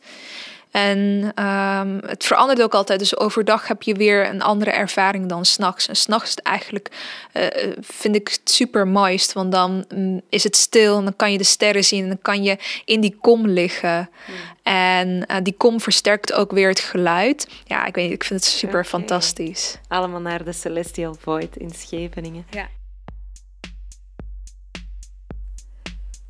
[0.76, 3.00] En um, het verandert ook altijd.
[3.00, 5.88] Dus overdag heb je weer een andere ervaring dan s'nachts.
[5.88, 6.92] En s'nachts is het eigenlijk,
[7.34, 9.34] uh, vind ik het super mooist.
[9.34, 12.04] Want dan um, is het stil en dan kan je de sterren zien.
[12.04, 14.10] En dan kan je in die kom liggen.
[14.26, 14.36] Hmm.
[14.64, 17.48] En uh, die kom versterkt ook weer het geluid.
[17.66, 18.90] Ja, ik weet niet, ik vind het super okay.
[18.90, 19.78] fantastisch.
[19.88, 22.46] Allemaal naar de Celestial Void in Scheveningen.
[22.50, 22.68] Ja.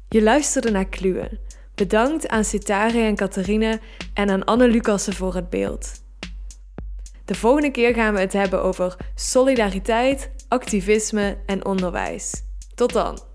[0.10, 1.45] Je luisterde naar Kluwen
[1.76, 3.80] Bedankt aan Citare en Catharine
[4.14, 6.04] en aan Anne Lucassen voor het beeld.
[7.26, 12.44] De volgende keer gaan we het hebben over solidariteit, activisme en onderwijs.
[12.76, 13.35] Tot dan!